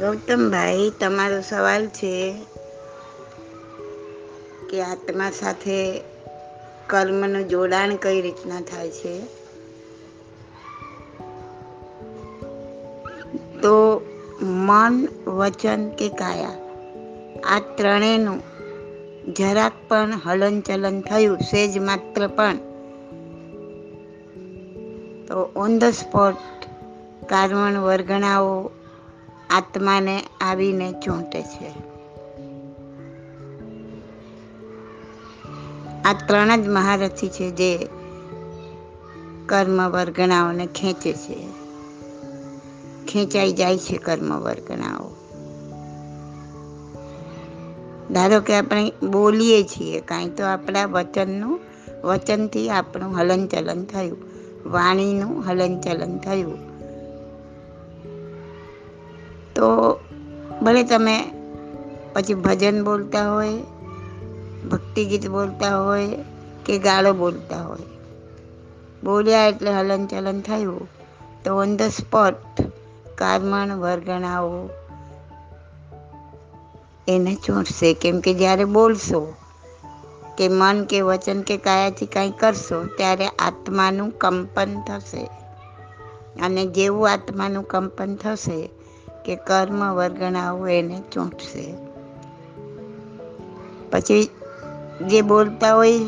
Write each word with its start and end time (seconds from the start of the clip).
ગૌતમભાઈ 0.00 0.92
તમારો 1.00 1.40
સવાલ 1.40 1.86
છે 1.86 2.34
કે 4.70 4.82
આત્મા 4.82 5.30
સાથે 5.30 6.00
કર્મનું 6.86 7.48
જોડાણ 7.48 7.96
કઈ 7.96 8.20
રીતના 8.20 8.60
થાય 8.60 8.90
છે? 8.90 9.20
તો 13.62 14.00
મન, 14.42 15.08
વચન 15.26 15.88
કે 15.88 16.08
કાયા? 16.08 16.50
આ 17.44 17.60
ત્રણેયનું 17.60 18.42
જરાક 19.32 19.72
પણ 19.88 20.12
હલનચલન 20.24 21.00
થયું, 21.00 21.38
સેજ 21.38 21.78
માત્ર 21.78 22.26
પણ. 22.26 22.56
તો 25.26 25.52
ઓન 25.56 25.78
ધ 25.78 25.84
સ્પોટ 25.84 26.34
કાર્બન 27.28 27.76
વર્ગણાઓ 27.76 28.70
આત્માને 29.50 30.22
આવીને 30.40 30.92
ચૂંટે 30.92 31.42
છે. 31.42 32.00
આ 36.04 36.12
ત્રણ 36.12 36.62
જ 36.62 36.68
મહારથી 36.68 37.28
છે 37.28 37.50
જે 37.50 37.88
કર્મ 39.46 39.88
વર્ગણાઓને 39.88 40.66
ખેંચે 40.66 41.12
છે. 41.12 41.60
ખેંચાઈ 43.06 43.52
જાય 43.52 43.78
છે 43.78 43.96
કર્મ 43.96 44.38
વર્ગણાઓ 44.38 45.16
ધારો 48.14 48.40
કે 48.40 48.54
આપણે 48.54 48.92
બોલીએ 49.06 49.62
છીએ, 49.62 50.00
કાંઈ 50.00 50.28
તો 50.28 50.44
આપણા 50.44 50.84
વચનનું, 50.84 51.60
વચનથી 52.04 52.70
આપણું 52.70 53.18
હલનચલન 53.18 53.84
થયું, 53.84 54.18
વાણીનું 54.66 55.48
હલનચલન 55.48 56.18
થયું. 56.18 56.69
તો 59.60 60.00
ભલે 60.62 60.82
તમે 60.82 61.24
પછી 62.14 62.34
ભજન 62.34 62.84
બોલતા 62.84 63.34
હોય, 63.34 63.52
ભક્તિ 64.70 65.04
ગીત 65.04 65.28
બોલતા 65.28 65.84
હોય 65.84 66.08
કે 66.66 66.78
ગાળો 66.78 67.12
બોલતા 67.12 67.62
હોય. 67.62 67.78
બોલ્યા 69.04 69.46
એટલે 69.46 69.70
હલનચલન 69.70 70.40
થયું. 70.40 70.88
તો 71.44 71.54
ઓન 71.56 71.76
ધ 71.76 71.82
સ્પોટ 71.82 72.34
કારમણ 73.18 73.76
વર્ગણાઓ 73.76 74.68
એને 77.08 77.34
ચોંટશે 77.34 77.94
કેમ 77.94 78.20
કે 78.20 78.34
જ્યારે 78.34 78.64
બોલશો 78.64 79.34
કે 80.38 80.48
મન 80.48 80.84
કે 80.84 81.00
વચન 81.00 81.42
કે 81.42 81.56
કાયાથી 81.56 82.06
કાંઈ 82.06 82.30
કરશો 82.30 82.84
ત્યારે 82.84 83.26
આત્માનું 83.26 84.10
કંપન 84.10 84.80
થશે. 84.80 85.30
અને 86.42 86.66
જેવું 86.66 87.10
આત્માનું 87.10 87.64
કંપન 87.64 88.16
થશે 88.16 88.70
કે 89.24 89.36
કર્મ 89.36 89.94
વર્ગણાઓ 89.94 90.66
એને 90.66 91.02
ચૂંટશે. 91.12 91.74
પછી 93.90 94.28
જે 95.08 95.22
બોલતા 95.22 95.74
હોય, 95.74 95.98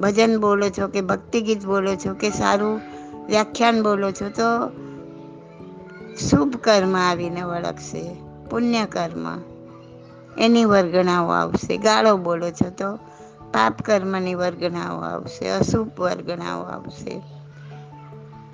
ભજન 0.00 0.40
બોલો 0.40 0.68
છો 0.68 0.88
કે 0.88 1.00
ભક્તિ 1.00 1.40
ગીત 1.40 1.64
બોલો 1.64 1.94
છો 1.94 2.14
કે 2.14 2.30
સારું 2.30 2.80
વ્યાખ્યાન 3.26 3.82
બોલો 3.82 4.10
છો, 4.10 4.28
તો 4.28 4.68
શુભ 6.16 6.56
કર્મ 6.56 6.96
આવીને 6.96 7.42
વળગશે, 7.42 8.16
પુણ્ય 8.50 8.84
કર્મ. 8.84 9.40
એની 10.38 10.64
વર્ગણાઓ 10.64 11.28
આવશે. 11.28 11.76
ગાળો 11.76 12.16
બોલો 12.16 12.50
છો 12.50 12.70
તો 12.70 12.96
પાપ 13.52 13.82
કર્મની 13.82 14.34
વર્ગણાઓ 14.34 14.96
આવશે, 15.00 15.48
અશુભ 15.48 16.00
વર્ગણાઓ 16.00 16.62
આવશે. 16.62 17.22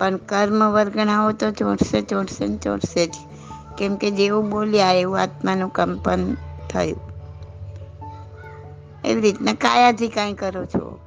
પણ 0.01 0.17
કર્મ 0.17 0.71
વર્ગણાઓ 0.71 1.31
તો 1.31 1.51
ચોંટશે 1.51 2.01
ચોંટશે 2.01 2.47
ને 2.47 2.57
ચોંટશે 2.57 3.07
જ. 3.07 3.13
કેમ 3.77 3.95
કે 3.95 4.11
જેવું 4.11 4.49
બોલ્યા 4.49 4.91
એવું 4.91 5.19
આત્માનું 5.19 5.69
કંપન 5.69 6.33
થયું. 6.69 6.99
એવી 9.05 9.21
રીતના 9.21 9.53
કાયાથી 9.53 10.07
કાંઈ 10.07 10.33
કરો 10.33 10.65
છો? 10.65 10.99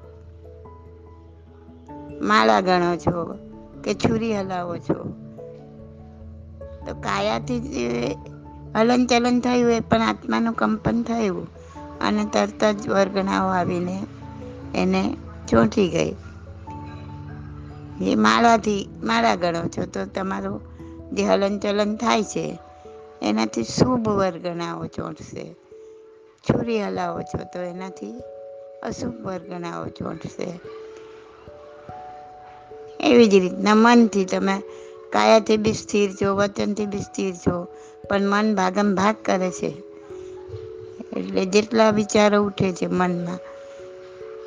માળા 2.22 2.60
ગણો 2.60 2.96
છો 2.96 3.38
કે 3.84 3.94
છુરી 3.94 4.36
હલાવો 4.36 4.76
છો? 4.76 5.10
તો 6.86 6.94
કાયાથી 6.94 7.58
હલન 8.74 9.06
ચલન 9.06 9.40
થયું 9.40 9.72
એ 9.72 9.80
પણ 9.80 10.02
આત્માનું 10.02 10.54
કંપન 10.54 11.02
થયું. 11.02 11.46
અને 12.00 12.24
તરત 12.24 12.64
જ 12.64 12.88
વર્ગણાઓ 12.88 13.48
આવીને 13.48 14.06
એને 14.74 15.16
ચોંટી 15.48 15.88
ગઈ. 15.88 16.16
એ 18.02 18.14
માળાથી 18.14 18.88
માળા 19.02 19.34
ગણો 19.34 19.62
છો 19.62 19.86
તો 19.86 20.04
તમારું 20.04 20.60
જે 21.12 21.22
હલનચલન 21.22 21.96
થાય 21.96 22.22
છે, 22.22 22.58
એનાથી 23.22 23.62
શુભ 23.62 24.08
વર્ગણાઓ 24.08 24.86
ચોંટશે. 24.86 25.54
છુરી 26.40 26.82
હલાવો 26.82 27.22
છો 27.22 27.38
તો 27.44 27.58
એનાથી 27.58 28.20
અશુભ 28.82 29.26
વર્ગણાઓ 29.26 29.86
ચોંટશે. 29.86 30.60
એવી 33.00 33.26
જ 33.26 33.34
રીતના 33.34 33.74
મનથી 33.74 34.24
તમે 34.24 34.62
કાયાથી 35.12 35.56
બી 35.56 35.72
સ્થિર 35.72 36.10
છો, 36.12 36.36
વચનથી 36.36 36.86
બી 36.86 36.98
સ્થિર 36.98 37.34
છો, 37.34 37.66
પણ 38.08 38.20
મન 38.22 38.54
ભાગમ 38.54 38.94
ભાગ 38.94 39.16
કરે 39.24 39.50
છે. 39.50 39.76
એટલે 41.16 41.44
જેટલા 41.44 41.90
વિચારો 41.90 42.42
ઉઠે 42.42 42.72
છે 42.72 42.86
મનમાં 42.86 43.53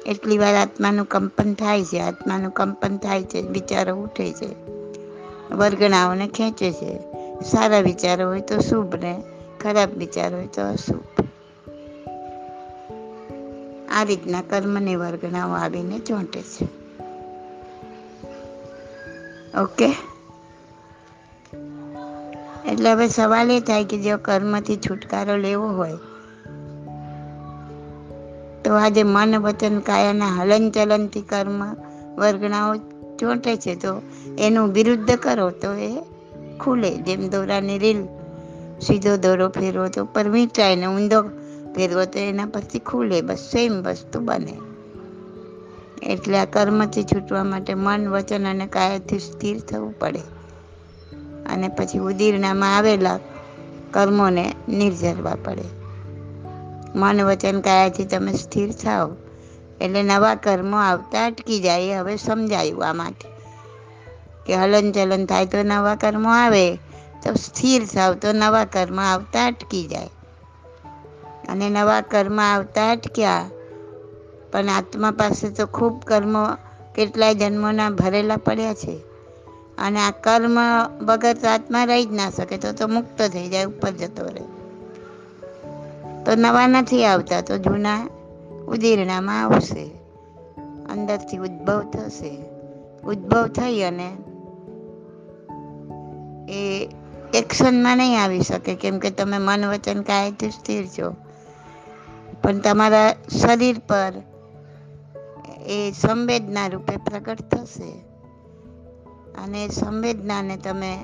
એટલી 0.08 0.38
વાર 0.38 0.56
આત્માનું 0.56 1.06
કંપન 1.06 1.54
થાય 1.54 1.84
છે, 1.84 2.00
આત્માનું 2.00 2.52
કંપન 2.52 2.98
થાય 2.98 3.24
છે, 3.24 3.42
વિચારો 3.42 3.96
ઉઠે 3.96 4.34
છે, 4.34 4.70
વર્ગણાઓને 5.54 6.28
ખેંચે 6.28 6.72
છે. 6.72 7.00
સારા 7.42 7.80
વિચારો 7.80 8.28
હોય 8.28 8.42
તો 8.42 8.60
શુભ 8.60 8.96
ને, 8.96 9.24
ખરાબ 9.62 9.90
વિચાર 9.90 10.36
હોય 10.36 10.48
તો 10.48 10.62
અશુભ. 10.62 11.26
આ 13.92 14.04
રીતના 14.04 14.42
કર્મની 14.42 14.96
વર્ગણાઓ 14.96 15.50
આવીને 15.52 16.00
ચોંટે 16.00 16.42
છે. 16.42 16.66
ઓકે? 19.58 19.96
એટલે 22.72 22.92
હવે 22.92 23.08
સવાલ 23.08 23.52
એ 23.52 23.60
થાય 23.60 23.86
કે 23.86 23.98
જો 23.98 24.18
કર્મથી 24.18 24.78
છુટકારો 24.78 25.38
લેવો 25.38 25.68
હોય 25.68 25.94
તો 28.68 28.74
આજે 28.74 29.04
મન 29.04 29.36
વચન 29.36 29.80
કાયાના 29.80 30.26
હલનચલનથી 30.26 31.22
કર્મ 31.22 31.74
વર્ગણાઓ 32.18 32.76
ચોંટે 33.20 33.56
છે. 33.56 33.76
તો 33.76 34.02
એનું 34.40 34.70
વિરુદ્ધ 34.70 35.16
કરો 35.16 35.50
તો 35.50 35.74
એ 35.74 36.02
ખુલે. 36.60 36.96
જેમ 36.96 37.30
દોરાની 37.30 37.80
રીલ, 37.80 38.04
સીધો 38.82 39.18
દોરો 39.18 39.50
ફેરવો 39.50 39.88
તો 39.88 40.06
પર 40.06 40.28
વીંટાય 40.28 40.76
ને 40.76 40.86
ઊંધો 40.86 41.22
ફેરવો 41.76 42.06
તો 42.06 42.20
એના 42.20 42.46
પછી 42.46 42.80
ખુલે. 42.80 43.22
બસ 43.22 43.36
સેમ 43.36 43.84
વસ્તુ 43.84 44.20
બને. 44.20 44.58
એટલે 46.04 46.38
આ 46.38 46.46
કર્મથી 46.46 47.04
છૂટવા 47.04 47.44
માટે 47.44 47.74
મન, 47.74 48.08
વચન 48.08 48.48
અને 48.48 48.68
કાયાથી 48.68 49.20
સ્થિર 49.20 49.60
થવું 49.60 50.00
પડે. 50.00 50.20
અને 51.54 51.68
પછી 51.68 52.00
ઉદીરણામાં 52.00 52.78
આવેલા 52.78 53.20
કર્મોને 53.92 54.54
નિર્જરવા 54.70 55.38
પડે. 55.44 55.77
મન 56.98 57.22
વચન 57.22 57.62
કાયાથી 57.62 58.06
તમે 58.06 58.34
સ્થિર 58.34 58.72
થાઓ? 58.72 59.16
એટલે 59.82 60.04
નવા 60.04 60.36
કર્મો 60.36 60.78
આવતા 60.78 61.26
અટકી 61.26 61.60
જાય, 61.60 62.00
હવે 62.00 62.18
સમજાયું 62.18 62.90
આ 62.90 62.94
માટે. 62.94 63.30
કે 64.46 64.56
હલન 64.56 64.92
ચલન 64.92 65.26
થાય 65.26 65.46
તો 65.46 65.64
નવા 65.64 65.96
કર્મો 65.96 66.30
આવે, 66.30 66.76
તો 67.24 67.34
સ્થિર 67.34 67.86
થાવ 67.86 68.14
તો 68.14 68.32
નવા 68.32 68.66
કર્મ 68.66 69.00
આવતા 69.00 69.46
અટકી 69.46 69.88
જાય. 69.88 70.10
અને 71.50 71.70
નવા 71.70 72.02
કર્મ 72.02 72.42
આવતા 72.42 72.92
અટક્યા, 72.92 73.50
પણ 74.52 74.70
આત્મા 74.70 75.12
પાસે 75.12 75.50
તો 75.50 75.66
ખૂબ 75.66 76.04
કર્મો, 76.04 76.48
કેટલાય 76.96 77.36
જન્મોના 77.36 77.90
ભરેલા 77.90 78.38
પડ્યા 78.38 78.74
છે. 78.74 79.00
અને 79.78 80.00
આ 80.00 80.12
કર્મ 80.12 80.60
વગર 81.02 81.34
તો 81.34 81.48
આત્મા 81.48 81.84
રહી 81.84 82.06
જ 82.06 82.12
ના 82.12 82.30
શકે, 82.30 82.58
તો 82.58 82.72
તો 82.72 82.88
મુક્ત 82.88 83.22
થઈ 83.22 83.50
જાય, 83.50 83.66
ઉપર 83.66 83.92
જતો 83.92 84.26
રહે. 84.26 84.57
તો 86.28 86.36
નવા 86.36 86.68
નથી 86.68 87.06
આવતા 87.06 87.42
તો 87.42 87.58
જૂના 87.58 88.08
ઉદીરણામાં 88.68 89.44
આવશે. 89.44 89.86
અંદરથી 90.90 91.38
ઉદ્ભવ 91.38 91.82
થશે. 91.82 92.38
ઉદ્ભવ 93.06 93.48
થઈ 93.48 93.82
અને 93.82 94.18
એ 96.50 96.90
એક્શનમાં 97.34 97.98
નહીં 97.98 98.24
આવી 98.24 98.42
શકે, 98.42 98.76
કેમ 98.76 99.00
કે 99.00 99.10
તમે 99.10 99.38
મન 99.38 99.66
વચન 99.66 100.02
કાયથી 100.02 100.50
સ્થિર 100.50 100.88
છો. 100.88 101.16
પણ 102.44 102.60
તમારા 102.60 103.14
શરીર 103.42 103.80
પર 103.80 104.14
એ 105.68 105.92
સંવેદના 105.92 106.68
રૂપે 106.68 106.98
પ્રગટ 106.98 107.42
થશે. 107.42 107.92
અને 109.44 109.68
સંવેદનાને 109.68 110.58
તમે 110.58 111.00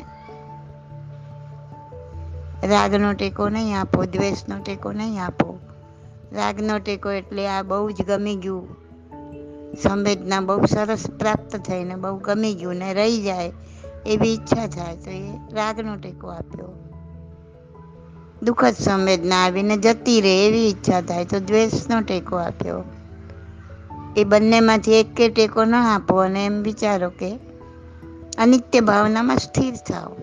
રાગનો 2.67 3.13
ટેકો 3.13 3.49
નહીં 3.49 3.79
આપો, 3.79 4.05
દ્વેષનો 4.05 4.55
ટેકો 4.59 4.91
નહીં 4.91 5.25
આપો. 5.25 5.59
રાગનો 6.33 6.79
ટેકો 6.79 7.11
એટલે 7.11 7.47
આ 7.47 7.61
બહુ 7.61 7.91
જ 7.91 8.01
ગમી 8.01 8.35
ગયું. 8.35 8.83
સંવેદના 9.83 10.41
બહુ 10.41 10.65
સરસ 10.65 11.09
પ્રાપ્ત 11.19 11.55
થઈને 11.55 11.95
બહુ 11.95 12.17
ગમી 12.17 12.53
ગયું 12.53 12.75
ને 12.75 12.93
રહી 12.93 13.21
જાય 13.21 13.51
એવી 14.05 14.33
ઈચ્છા 14.33 14.67
થાય 14.67 14.95
તો 14.95 15.11
એ 15.11 15.29
રાગનો 15.53 15.95
ટેકો 15.95 16.27
આપ્યો. 16.27 16.69
દુઃખદ 18.43 18.73
સંવેદના 18.73 19.35
આવીને 19.35 19.77
જતી 19.77 20.21
રહે 20.21 20.47
એવી 20.47 20.69
ઈચ્છા 20.69 21.01
થાય 21.01 21.25
તો 21.25 21.39
દ્વેષનો 21.39 22.01
ટેકો 22.01 22.35
આપ્યો. 22.35 22.83
એ 24.17 24.23
બંનેમાંથી 24.23 24.93
એક 24.93 25.15
કે 25.15 25.29
ટેકો 25.29 25.65
ન 25.65 25.75
આપો 25.75 26.15
અને 26.15 26.45
એમ 26.45 26.61
વિચારો 26.61 27.09
કે 27.09 27.39
અનિત્ય 28.37 28.79
ભાવનામાં 28.79 29.37
સ્થિર 29.37 29.73
થાઓ. 29.75 30.15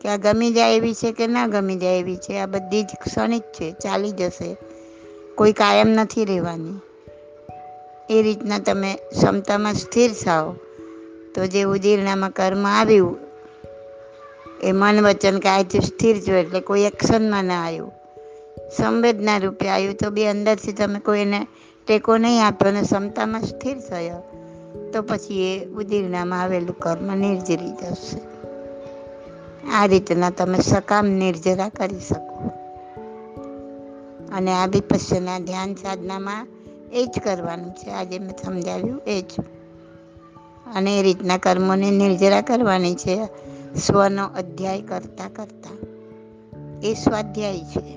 કે 0.00 0.08
આ 0.08 0.16
ગમી 0.16 0.50
જાય 0.50 0.76
એવી 0.76 0.94
છે 0.94 1.12
કે 1.12 1.26
ના 1.26 1.46
ગમી 1.46 1.76
જાય 1.76 1.98
એવી 1.98 2.16
છે? 2.16 2.38
આ 2.38 2.46
બધી 2.46 2.82
જ 2.82 2.86
ક્ષણિક 3.04 3.42
છે, 3.42 3.72
ચાલી 3.72 4.10
જશે. 4.10 4.56
કોઈ 5.34 5.52
કાયમ 5.52 5.88
નથી 5.88 6.24
રહેવાની. 6.24 6.80
એ 8.10 8.22
રીતના 8.22 8.58
તમે 8.58 8.94
ક્ષમતામાં 8.94 9.74
સ્થિર 9.74 10.10
થાઓ. 10.12 10.52
તો 11.34 11.46
જે 11.46 11.62
ઉદીરણામાં 11.62 12.30
કર્મ 12.30 12.66
આવ્યું, 12.66 13.16
એ 14.62 14.72
મન 14.72 15.06
વચન 15.06 15.38
કાયથી 15.38 15.80
સ્થિર 15.80 16.16
જો 16.16 16.34
એટલે 16.34 16.60
કોઈ 16.60 16.80
એક્શનમાં 16.80 17.44
ના 17.44 17.66
આવ્યું. 17.66 17.92
સંવેદના 18.76 19.38
રૂપે 19.38 19.68
આવ્યું 19.68 19.94
તો 19.94 20.10
બી 20.10 20.26
અંદરથી 20.26 20.72
તમે 20.72 20.98
કોઈને 20.98 21.46
ટેકો 21.86 22.16
નહીં 22.16 22.46
આપ્યો 22.46 22.68
અને 22.68 22.82
ક્ષમતામાં 22.82 23.42
સ્થિર 23.42 23.78
થયો, 23.80 24.22
તો 24.92 25.02
પછી 25.02 25.54
એ 25.54 25.64
ઉદીરણામાં 25.64 26.40
આવેલું 26.40 26.78
કર્મ 26.78 27.14
નિર્જરી 27.14 27.72
જશે. 27.72 28.29
આ 29.68 29.86
રીતના 29.86 30.30
તમે 30.30 30.58
સકામ 30.58 31.06
નિર્જરા 31.06 31.68
કરી 31.68 32.00
શકો. 32.00 32.50
અને 34.36 34.52
આ 34.52 34.66
વિપસ્યના 34.66 35.38
ધ્યાન 35.38 35.74
સાધનામાં 35.74 36.46
એ 36.92 37.06
જ 37.06 37.20
કરવાનું 37.24 37.72
છે. 37.72 37.90
આજે 37.90 38.18
મેં 38.18 38.34
સમજાવ્યું 38.44 39.00
એ 39.06 39.22
જ. 39.22 39.30
અને 40.74 41.00
એ 41.00 41.02
રીતના 41.02 41.36
કર્મોને 41.36 41.90
નિર્જરા 41.90 42.40
કરવાની 42.40 42.94
છે. 42.94 43.28
સ્વનો 43.76 44.26
અધ્યાય 44.26 44.82
કરતા 44.82 45.28
કરતા. 45.28 45.76
એ 46.82 46.94
સ્વાધ્યાય 46.94 47.58
છે. 47.58 47.94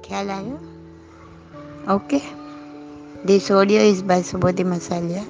ખ્યાલ 0.00 0.30
આવ્યો? 0.30 0.58
Okay. 1.94 2.20
This 3.26 3.52
audio 3.52 3.82
is 3.82 4.04
by 4.04 4.22
Subodhi 4.22 4.64
Masaliya 4.64 5.22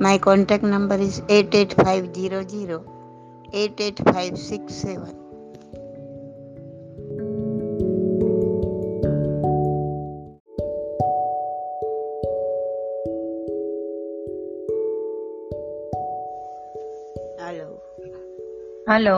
my 0.00 0.18
contact 0.20 0.66
number 0.68 1.00
is 1.02 1.18
eight 1.36 1.52
eight 1.54 1.72
five 1.78 2.04
zero 2.14 2.40
zero 2.50 2.78
eight 3.54 3.78
eight 3.80 3.98
five 4.06 4.34
six 4.42 4.74
seven 4.80 5.14
hello 17.40 17.68
hello 18.88 19.16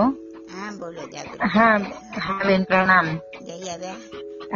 હા 0.50 0.70
બોલો 0.74 1.02
જાગૃત 1.06 1.40
હા 1.48 1.76
હા 2.18 2.40
બેન 2.44 2.62
પ્રણામ 2.64 3.06
જઈ 3.42 3.68
આવ્યા 3.68 3.98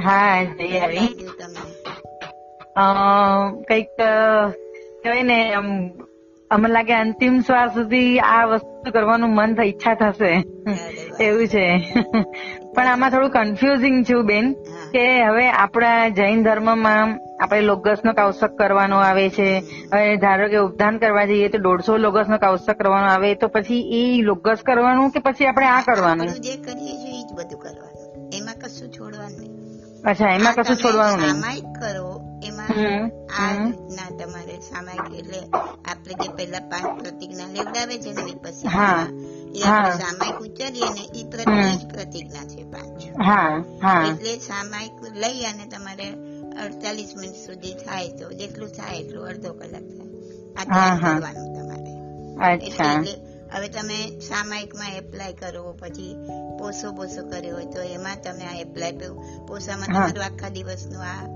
હા 0.05 0.37
જઈ 0.59 0.79
આવી 0.79 1.09
બીજું 1.11 1.35
તમે 1.38 1.62
અ, 2.77 2.85
કંઈક 3.62 3.91
અ, 4.00 4.11
કહેવાય 5.03 5.25
ને 5.25 5.38
આમ 5.55 5.69
અમને 6.50 6.69
લાગે 6.69 6.94
અંતિમ 6.94 7.41
સ્વાર 7.41 7.69
સુધી 7.69 8.19
આ 8.19 8.44
વસ્તુ 8.44 8.91
કરવાનું 8.91 9.35
મન 9.35 9.62
ઈચ્છા 9.62 9.94
થશે. 9.94 10.44
એવું 11.25 11.46
છે. 11.46 11.93
પણ 12.75 12.87
આમાં 12.87 13.11
થોડું 13.11 13.31
કન્ફ્યુઝિંગ 13.31 14.05
છું 14.05 14.26
બેન 14.26 14.52
કે 14.93 15.25
હવે 15.25 15.50
આપણા 15.50 16.08
જૈન 16.08 16.43
ધર્મમાં 16.43 17.20
આપણે 17.43 17.61
લોગસ 17.61 17.99
નો 18.05 18.12
કૌશક 18.12 18.58
કરવાનો 18.58 18.96
આવે 18.96 19.29
છે. 19.29 19.58
હવે 19.93 20.17
ધારો 20.17 20.49
કે 20.49 20.56
ઉપધાન 20.56 20.99
કરવા 20.99 21.25
જઈએ 21.25 21.49
તો 21.49 21.58
દોઢસો 21.58 21.96
લોગસ 21.96 22.29
નો 22.29 22.37
કૌશક 22.37 22.79
કરવાનો 22.79 23.06
આવે 23.06 23.35
તો 23.35 23.49
પછી 23.49 23.81
એ 23.81 24.23
લોગસ 24.23 24.58
કરવાનું 24.67 25.11
કે 25.11 25.19
પછી 25.19 25.46
આપણે 25.46 25.67
આ 25.67 25.81
કરવાનું? 25.81 26.26
જે 26.26 26.56
કરીએ 26.56 26.93
છીએ 26.93 27.20
એ 27.20 27.23
જ 27.23 27.32
બધું 27.35 27.61
કરવાનું. 27.61 28.31
એમાં 28.37 28.55
કશું 28.55 28.88
છોડવાનું 28.88 29.41
નહીં. 29.41 29.64
અચ્છા 30.02 30.26
એમાં 30.26 30.55
કશું 30.55 30.76
છોડવાનું 30.76 31.20
નહીં. 31.20 31.62
કરો 31.62 32.20
એમાં 32.44 32.67
આ. 32.67 33.64
રીતના 33.64 34.25
તમારે 34.25 34.54
સામાયિક 34.75 35.15
એટલે 35.19 35.41
આપણે 35.85 36.15
જે 36.15 36.29
પહેલા 36.29 36.59
પાંચ 36.59 37.00
પ્રતિજ્ઞા 37.00 37.47
લેવડાવે 37.47 37.99
છે 37.99 38.12
ને 38.12 38.23
હા. 38.69 39.06
એ 39.55 39.62
આપણે 39.62 39.91
સામાયિક 39.91 40.41
ઉચ્ચારીએ 40.41 40.88
ને 40.91 41.21
એ 41.21 41.25
પ્રતિ 41.25 41.76
જ 41.76 41.94
પ્રતિજ્ઞા 41.94 42.47
છે 42.47 42.62
પાંચ. 42.65 43.03
એટલે 44.09 44.38
સામાયિક 44.38 45.03
લઈ 45.03 45.44
અને 45.44 45.67
તમારે 45.67 46.09
અડતાલીસ 46.67 47.17
મિનિટ 47.17 47.37
સુધી 47.37 47.75
થાય 47.75 48.09
તો 48.09 48.32
જેટલું 48.32 48.69
થાય 48.69 48.99
એટલું 48.99 49.26
અડધો 49.26 49.53
કલાક 49.53 49.82
થાય. 49.82 50.09
કરવાનું 51.19 51.55
તમારે. 51.55 52.65
એટલે 52.67 53.12
હવે 53.53 53.69
તમે 53.69 54.20
સામાયિકમાં 54.20 54.91
એપ્લાય 54.97 55.32
કરો 55.32 55.73
પછી 55.73 56.17
પોસો 56.59 56.93
પોસો 56.93 57.29
કર્યો 57.29 57.55
હોય 57.55 57.65
તો 57.65 57.81
એમાં 57.81 58.17
તમે 58.23 58.44
આ 58.44 58.55
એપ્લાય 58.55 58.93
પોસામાં 59.49 59.87
તમારું 59.87 60.25
આખા 60.25 60.49
દિવસનું 60.49 61.03
આ 61.03 61.27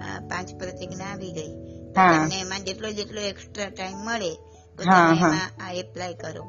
આ 0.00 0.20
પાંચ 0.20 0.54
પ્રતિજ્ઞા 0.54 1.04
આવી 1.04 1.32
ગઈ. 1.32 1.81
તમને 1.94 2.40
એમાં 2.40 2.64
જેટલો 2.64 2.90
જેટલો 2.90 3.20
એક્સ્ટ્રા 3.20 3.68
ટાઈમ 3.68 3.96
મળે 3.96 4.34
તો 4.78 4.84
તમે 4.84 5.18
એમાં 5.18 5.64
આ 5.66 5.72
એપ્લાય 5.72 6.14
કરો. 6.14 6.44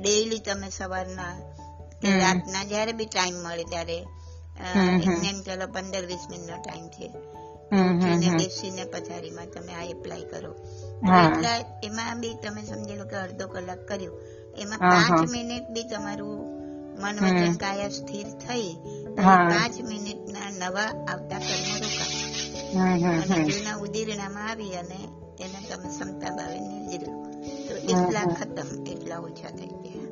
ડેઈલી 0.00 0.38
તમે 0.38 0.70
સવારના 0.70 1.32
કે 2.02 2.18
રાતના 2.18 2.64
જ્યારે 2.64 2.92
બી 2.92 3.06
ટાઈમ 3.06 3.34
મળે 3.34 3.64
ત્યારે 3.64 3.98
એમ 5.24 5.40
ચલો 5.42 5.66
પંદર 5.66 6.06
વીસ 6.06 6.24
મિનિટનો 6.30 6.56
ટાઈમ 6.56 6.88
છે. 6.88 7.08
બેસીને 8.36 8.84
પથારીમાં 8.84 9.46
તમે 9.46 9.72
આ 9.72 9.82
એપ્લાય 9.82 10.24
કરો. 10.24 10.52
એટલા 11.24 11.80
એમાં 11.84 12.20
બી 12.20 12.34
તમે 12.34 12.64
સમજી 12.64 12.96
લો 12.96 13.04
કે 13.04 13.16
અડધો 13.16 13.46
કલાક 13.48 13.78
કર્યું. 13.78 14.20
એમાં 14.58 14.78
પાંચ 14.78 15.30
મિનિટ 15.30 15.62
બી 15.62 15.82
તમારું 15.82 16.36
મન. 17.00 17.14
વચન 17.20 17.54
કાયા 17.54 17.88
સ્થિર 17.88 18.26
થઈ. 18.26 18.76
પાંચ 19.50 19.80
મિનિટના 19.80 20.50
નવા 20.50 20.82
આવતા 20.82 21.38
કર્મો 21.38 21.74
રોકા. 21.74 21.84
હમ 21.84 21.88
હમ 21.88 21.92
અને 21.92 22.12
હમ 22.12 22.23
જૂના 23.40 23.76
ઉદીરણામાં 23.80 24.48
આવી 24.48 24.76
અને 24.76 24.98
એને 25.38 25.60
તમે 25.64 25.88
ક્ષમતા 25.88 26.32
ભાવે 26.32 26.58
નિર્જરી 26.62 27.12
તો 27.66 27.74
એટલા 27.90 28.26
ખતમ 28.34 28.68
એટલા 28.92 29.20
ઓછા 29.22 29.52
થઈ 29.54 29.72
ગયા. 29.82 30.08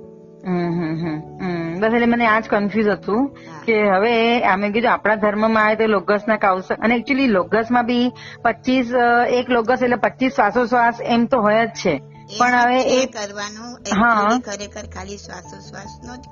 બસ 1.81 1.87
એટલે 1.89 2.07
મને 2.09 2.27
આજ 2.29 2.45
કન્ફ્યુઝ 2.45 2.95
હતું 2.95 3.25
કે 3.65 3.77
હવે 3.89 4.13
અમે 4.47 4.71
કીધું 4.71 4.93
આપણા 4.93 5.21
ધર્મમાં 5.25 5.59
આવે 5.63 5.79
તો 5.79 5.89
લોગસ 5.89 6.25
ના 6.25 6.39
કાઉસ 6.39 6.71
અને 6.79 6.97
એકચ્યુઅલી 6.97 7.31
લોગસમાં 7.31 7.87
બી 7.87 8.07
પચીસ 8.45 8.89
એક 9.33 9.47
લોગસ 9.51 9.81
એટલે 9.81 10.01
પચીસ 10.05 10.35
શ્વાસોશ્વાસ 10.35 10.97
એમ 11.09 11.27
તો 11.29 11.43
હોય 11.43 11.65
જ 11.69 11.77
છે. 11.77 11.95
પણ 12.39 12.59
હવે 12.61 12.79
એ 12.95 13.07
કરવાનું 13.09 13.73
હા. 13.95 14.31
ખરેખર 14.47 14.87
ખાલી 14.89 15.19
શ્વાસોશ્વાસ 15.19 15.93
નો 16.01 16.15
જ 16.17 16.25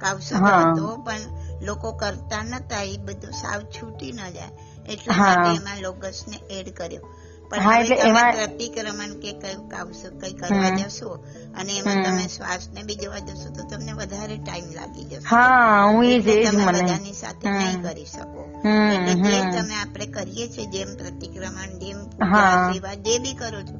કાવસો. 0.00 0.36
હતો 0.52 0.84
પણ 0.98 1.22
લોકો 1.62 1.88
કરતા 1.94 2.42
નતા 2.44 2.84
એ 2.84 2.96
બધું 3.00 3.34
સાવ 3.34 3.60
છૂટી 3.70 4.12
ન 4.12 4.20
જાય. 4.30 4.48
એટલા 4.92 5.16
માટે 5.16 5.56
એમાં 5.56 5.80
લોગસ 5.80 6.24
ને 6.28 6.36
એડ 6.50 6.68
કર્યો. 6.74 7.14
પણ 7.50 7.72
એટલે 7.80 7.96
એમાં- 7.96 8.34
પ્રતિક્રમણ 8.36 9.12
કે 9.20 9.32
કઈ 9.32 9.54
કાવસક 9.54 10.20
કઈ 10.20 10.32
કરવા 10.32 10.70
જશો 10.76 11.10
અને 11.58 11.72
એમાં 11.76 12.02
તમે 12.04 12.26
શ્વાસ 12.28 12.68
ને 12.68 12.82
બી 12.82 12.94
જવા 12.94 13.18
જશો 13.18 13.48
તો 13.48 13.62
તમને 13.68 13.92
વધારે 13.92 14.36
ટાઈમ 14.36 14.64
લાગી 14.64 15.04
જશે. 15.04 15.26
હા 15.26 15.84
હું 15.84 16.04
એ 16.04 16.18
જ 16.20 16.48
તમે 16.48 16.64
મને. 16.64 16.82
બધાની 16.82 17.12
સાથે 17.12 17.50
નહીં 17.50 17.82
કરી 17.82 18.04
શકો. 18.04 18.42
એટલે 18.68 19.14
જે 19.14 19.60
તમે 19.60 19.74
આપણે 19.74 20.06
કરીએ 20.06 20.48
છીએ 20.48 20.66
જેમ 20.66 20.96
પ્રતિક્રમણ 20.96 21.78
જેમ. 21.78 21.98
સેવા 22.72 22.94
જે 22.94 23.18
બી 23.18 23.34
કરો 23.34 23.62
છો 23.62 23.76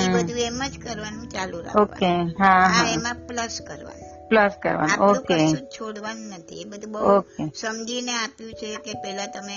એ 0.00 0.08
બધું 0.08 0.38
એમ 0.38 0.62
જ 0.66 0.78
કરવાનું 0.78 1.28
ચાલુ 1.28 1.58
ઓકે 1.58 1.64
રાખવાનું 1.64 2.28
હા 2.40 2.68
હા. 2.68 2.88
એમાં 2.88 3.14
પ્લસ 3.26 3.60
કરવાનું. 3.66 4.28
પ્લસ 4.28 4.52
કરવાનું 4.62 5.08
ઓકે. 5.10 5.54
છોડવાનું 5.54 6.26
નથી. 6.26 6.60
એ 6.60 6.64
બધું 6.64 6.92
બહુ 6.92 7.00
ઓકે. 7.00 7.52
સમજીને 7.60 8.12
આપ્યું 8.12 8.52
છે 8.52 8.74
કે 8.74 8.92
પેલા 8.94 9.26
તમે 9.26 9.56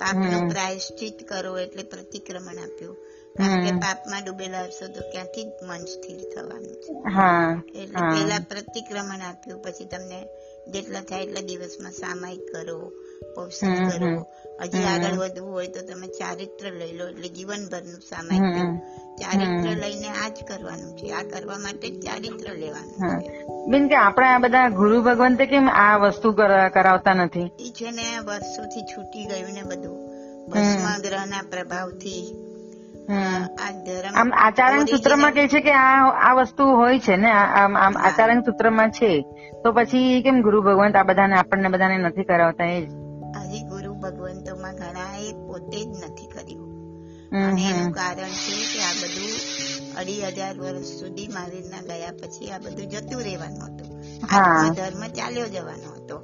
પાપનું. 0.00 0.48
પ્રાયશ્ચિત 0.48 1.18
કરો 1.28 1.52
એટલે 1.58 1.82
પ્રતિક્રમણ 1.84 2.58
આપ્યું 2.58 2.96
કારણ 3.36 3.62
કે. 3.64 3.70
પાપમાં 3.78 4.22
ડૂબેલા 4.24 4.64
હશો 4.64 4.86
તો 4.88 5.00
ક્યાંથી 5.12 5.46
જ 5.48 5.58
મન 5.62 5.82
સ્થિર 5.86 6.20
થવાનું 6.32 6.76
છે 6.82 6.92
એટલે 7.80 8.00
પેલા 8.12 8.42
પ્રતિક્રમણ 8.50 9.22
આપ્યું 9.22 9.60
પછી 9.62 9.86
તમને 9.86 10.20
જેટલા 10.68 11.02
થાય 11.02 11.24
એટલા 11.24 11.48
દિવસમાં 11.50 11.94
સામાયિક 11.94 12.44
કરો 12.52 12.78
પૌષણ 13.36 13.88
કરો 13.88 14.26
હજી 14.62 14.84
આગળ 14.84 15.16
વધવું 15.18 15.52
હોય 15.52 15.66
તો 15.66 15.80
તમે 15.86 16.06
ચારિત્ર 16.06 16.70
લઈ 16.70 16.92
લો 16.92 17.08
એટલે 17.08 17.28
જીવનભરનું 17.28 18.00
સામાયિક 18.00 18.80
ચારિત્ર 19.18 19.70
લઈને 19.86 20.08
આ 20.08 20.28
જ 20.28 20.38
કરવાનું 20.48 20.96
છે. 20.96 21.10
આ 21.10 21.22
કરવા 21.22 21.58
માટે 21.58 21.88
ચારિત્ર 22.00 22.54
લેવાનું 22.54 23.18
બેન 23.70 23.88
કે 23.88 23.94
આપણે 23.94 24.26
આ 24.26 24.38
બધા 24.38 24.68
ગુરુ 24.68 25.02
ભગવંતે 25.02 25.46
કેમ 25.46 25.70
આ 25.70 25.96
વસ્તુ 25.96 26.32
કરાવતા 26.32 27.14
નથી? 27.14 27.40
એ 27.40 27.70
છે 27.70 27.90
ને 27.90 28.18
વર્ષોથી 28.18 28.82
છૂટી 28.82 29.24
ગયું 29.24 29.52
ને 29.52 29.62
બધું. 29.62 29.96
ભસ્મ 30.50 31.02
ગ્રહના 31.02 31.42
પ્રભાવથી. 31.50 32.44
આમ 34.14 34.32
આચારણ 34.34 34.84
સૂત્રમાં 34.84 35.32
કે 35.32 35.48
છે 35.48 35.60
કે 35.60 35.72
આ 35.72 36.08
આ 36.10 36.32
વસ્તુ 36.34 36.64
હોય 36.64 36.98
છે 36.98 37.16
ને 37.16 37.30
આમ 37.30 37.76
આમ. 37.76 37.98
આચારણ 37.98 38.40
સૂત્રમાં 38.40 38.90
છે. 38.90 39.22
તો 39.64 39.72
પછી 39.72 40.22
કેમ 40.22 40.40
ગુરુ 40.40 40.62
ભગવાન 40.62 40.96
આ 40.96 41.02
બધાને 41.02 41.34
આપણને 41.34 41.68
બધાને 41.68 41.98
નથી 41.98 42.24
કરાવતા? 42.24 42.64
એ 42.64 42.86
જ. 42.86 43.07
પોતે 45.68 45.84
જ 45.84 45.88
નથી 45.88 46.26
કર્યું. 46.26 46.68
અને 47.46 47.62
એનું 47.70 47.92
કારણ 47.92 48.28
છે 48.28 48.56
કે 48.72 48.80
આ 48.82 48.92
બધું 49.02 49.32
અઢી 49.96 50.22
હજાર 50.26 50.58
વર્ષ 50.58 50.86
સુધી 51.00 51.28
મહાવીરના 51.28 51.82
ગયા 51.82 52.10
પછી 52.10 52.50
આ 52.50 52.58
બધું 52.58 52.88
જતું 52.88 53.22
રહેવાનું 53.22 53.64
હતું. 53.64 54.02
આત્મધર્મ 54.34 55.06
ચાલ્યો 55.08 55.48
જવાનો 55.48 55.90
હતો. 55.92 56.16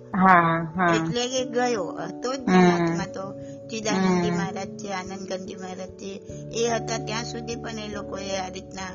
એટલે 0.94 1.28
કે 1.28 1.44
ગયો. 1.44 1.84
હતો 1.96 2.34
જ 2.34 2.40
હમ. 2.48 3.02
તો. 3.14 3.32
ચિદાનંદી 3.68 4.30
મહારાજ 4.30 4.78
છે 4.78 4.92
આનંદગંજી 4.92 5.54
મહારાજ 5.54 5.88
છે 5.88 6.12
એ 6.54 6.68
હતા 6.68 6.98
ત્યાં 6.98 7.24
સુધી 7.24 7.56
પણ 7.56 7.78
એ 7.78 7.88
લોકોએ 7.88 8.36
આ 8.38 8.48
રીતના 8.48 8.88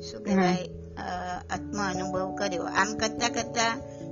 શું 0.00 0.24
કહેવાય 0.24 0.68
આત્મ 1.50 1.78
અનુભવ 1.90 2.34
કર્યો. 2.34 2.62
આમ 2.62 2.96
કરતા 2.98 3.28
કરતા 3.28 3.68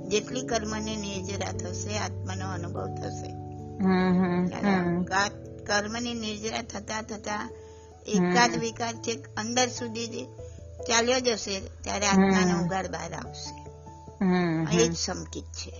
જેટલી 0.07 0.41
કર્મની 0.41 0.95
નિર્જરા 0.95 1.51
થશે 1.51 1.97
આત્માનો 1.97 2.53
અનુભવ 2.53 2.95
થશે. 2.95 3.31
કર્મની 5.65 6.13
નિર્જરા 6.13 6.61
થતા 6.61 7.01
થતા 7.01 7.49
એકાદ 8.07 8.59
વિકાર 8.59 8.93
છેક 8.93 9.27
અંદર 9.37 9.67
સુધી 9.67 10.07
ચાલ્યો 10.87 11.19
જશે 11.19 11.59
ત્યારે 11.59 12.05
આત્માનો 12.05 12.65
ઉગાડ 12.65 12.87
બહાર 12.87 13.13
આવશે. 13.13 13.65
એ 14.77 14.87
જ 14.87 14.97
સંકિત 14.97 15.43
છે. 15.43 15.73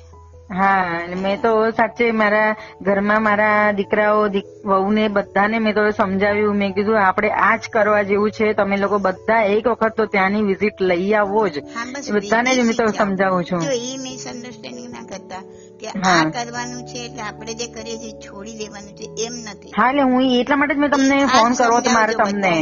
હા 0.53 0.99
મેં 1.21 1.41
તો 1.41 1.71
સાચે 1.71 2.11
મારા 2.11 2.55
ઘરમાં 2.81 3.23
મારા 3.23 3.71
દીકરાઓ 3.71 4.27
દીક- 4.27 4.67
વહુને 4.67 5.07
બધાને 5.07 5.59
મેં 5.59 5.73
તો 5.73 5.91
સમજાવ્યું. 5.91 6.55
મેં 6.55 6.73
કીધું 6.73 7.07
આપણે 7.07 7.29
આ 7.29 7.55
જ 7.55 7.59
કરવા 7.69 8.03
જેવું 8.03 8.31
છે. 8.31 8.53
તમે 8.53 8.77
લોકો 8.77 8.97
બધા 8.97 9.41
એક 9.41 9.67
વખત 9.67 9.97
તો 9.97 10.05
ત્યાંની 10.05 10.43
વિઝિટ 10.43 10.81
લઈ 10.81 11.13
આવો 11.13 11.47
જ. 11.47 11.63
બધાને 12.11 12.55
જ 12.55 12.59
મેં 12.59 12.75
તો 12.75 12.91
સમજાવું 12.91 13.43
છું. 13.43 13.63
એ 13.63 13.97
મિસઅન્ડરસ્ટેન્ડિંગ 13.97 14.89
ના 14.89 15.03
કરતા 15.03 15.43
કે 15.79 15.87
આ 15.87 16.23
કરવાનું 16.29 16.83
છે 16.87 16.99
એટલે 17.05 17.21
આપણે 17.21 17.53
જે 17.53 17.67
કરીએ 17.67 17.97
છીએ 17.97 18.13
છોડી 18.19 18.57
દેવાનું 18.57 18.93
છે 18.93 19.07
એમ 19.25 19.33
નથી. 19.33 19.71
હા 19.77 19.89
એટલે 19.89 20.01
હું 20.01 20.23
એટલા 20.39 20.55
માટે 20.55 20.75
જ 20.75 20.77
મેં 20.77 20.89
તમને 20.89 21.17
ફોન 21.25 21.53
કરવો 21.53 21.79
તો 21.79 21.91
મારે 21.91 22.13
તમને. 22.13 22.53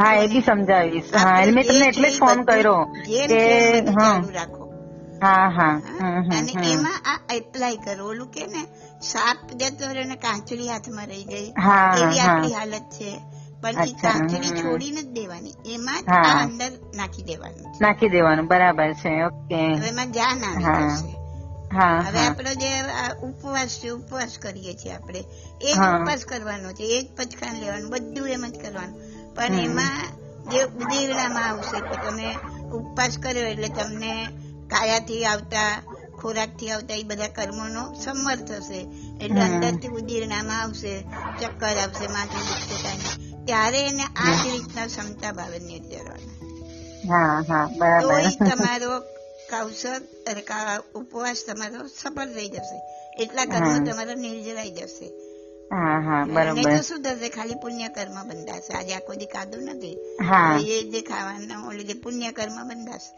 હા 0.00 0.14
એ 0.14 0.26
બી 0.26 0.40
સમજાવીશ. 0.40 1.10
હા 1.16 1.40
એટલે 1.40 1.52
મેં 1.52 1.64
તમને 1.64 1.86
એટલે 1.86 2.10
જ 2.10 2.18
ફોન 2.18 2.42
કર્યો 2.42 2.84
કે 3.28 3.42
રાખો. 4.30 4.64
હા 5.22 5.48
હા 5.48 5.74
અને 6.38 6.52
એમાં 6.72 6.98
આ 7.12 7.34
એપ્લાય 7.34 7.76
કરો. 7.76 8.06
ઓલું 8.06 8.30
કે 8.30 8.46
ને 8.46 8.62
સાપ 9.02 9.38
જતો 9.56 9.90
રહ્યો 9.92 10.04
ને 10.04 10.16
કાંચડી 10.16 10.68
હાથમાં 10.68 11.06
રહી 11.06 11.24
ગઈ 11.24 11.48
એવી 12.02 12.20
આપણી 12.20 12.54
હાલત 12.54 12.88
છે. 12.98 13.12
પણ 13.62 13.82
એ 13.82 13.94
કાંચડી 14.02 14.52
છોડી 14.60 14.90
નથી 14.90 15.12
દેવાની. 15.12 15.54
એમાં 15.74 16.02
જ 16.02 16.18
આ 16.18 16.34
અંદર 16.42 16.70
નાખી 16.96 17.22
દેવાનું 17.22 17.78
નાખી 17.80 18.08
દેવાનું. 18.08 18.46
બરાબર 18.46 18.92
છે. 18.94 19.14
ઓકે. 19.22 19.62
એમાં 19.88 20.12
જાન 20.12 20.44
આવી 20.44 21.27
હવે 21.72 22.20
આપણો 22.26 22.54
જે 22.54 22.70
ઉપવાસ 23.22 23.68
છે 23.68 23.88
ઉપવાસ 23.88 24.38
કરીએ 24.38 24.74
છીએ 24.74 24.92
આપણે. 24.92 25.24
એ 25.62 25.74
જ 25.74 25.78
ઉપવાસ 25.78 26.24
કરવાનો 26.24 26.72
છે 26.72 26.84
એ 26.84 27.02
જ 27.02 27.06
પચખાન 27.16 27.56
લેવાનું 27.60 27.90
બધું 27.90 28.28
એમ 28.28 28.46
જ 28.46 28.56
કરવાનું. 28.58 28.96
પણ 29.34 29.54
એમાં 29.54 29.98
જે 30.50 30.60
ઉદીરણામાં 30.62 31.48
આવશે 31.48 31.80
કે 31.80 31.96
તમે 32.04 32.28
ઉપવાસ 32.72 33.18
કર્યો 33.18 33.46
એટલે 33.46 33.68
તમને 33.68 34.12
કાયાથી 34.66 35.24
આવતા 35.24 35.70
ખોરાકથી 36.20 36.70
આવતા 36.70 36.94
એ 36.94 37.02
બધા 37.02 37.28
કર્મોનો 37.28 37.82
સંવર 37.94 38.36
થશે. 38.36 38.80
એટલે 39.20 39.40
અંદરથી 39.40 39.88
ઉદીરણામાં 39.88 40.60
આવશે 40.60 40.92
ચક્કર 41.40 41.76
આવશે 41.78 42.06
માથું 42.06 42.42
દુખશે 42.48 42.76
કાંઈ 42.82 43.14
ત્યારે 43.46 43.80
એને 43.86 44.02
આ 44.02 44.32
જ 44.32 44.46
રીતના 44.46 44.86
ક્ષમતા 44.86 45.32
ભાવે 45.32 45.58
નિર્જરવાના. 45.58 46.34
તો 48.00 48.18
એ 48.18 48.30
તમારો 48.50 49.02
કૌશલ 49.50 50.02
અને 50.26 50.42
ઉપવાસ 50.94 51.38
તમારો 51.46 51.86
સફળ 52.00 52.30
થઈ 52.36 52.48
જશે. 52.48 52.78
એટલા 53.22 53.44
કર્મ 53.44 53.84
તમારો 53.84 54.14
નિર્જરાઈ 54.16 54.70
જશે. 54.70 55.08
હા 55.72 55.96
હા 56.00 56.20
નહીં 56.24 56.64
તો 56.64 56.82
થશે? 57.04 57.28
ખાલી 57.28 57.54
પુણ્ય 57.54 57.88
કર્મ 57.88 58.16
બંધાશે. 58.28 58.72
આજે 58.74 58.94
આખો 58.94 59.14
દી 59.14 59.26
ખાધું 59.26 59.64
નથી. 59.64 59.96
એ 60.72 60.78
જે 60.90 61.00
ખાવાના 61.00 61.66
ઓલે 61.68 61.82
જે 61.84 61.94
પુણ્ય 61.94 62.30
કર્મ 62.32 62.56
બંધાશે 62.68 63.10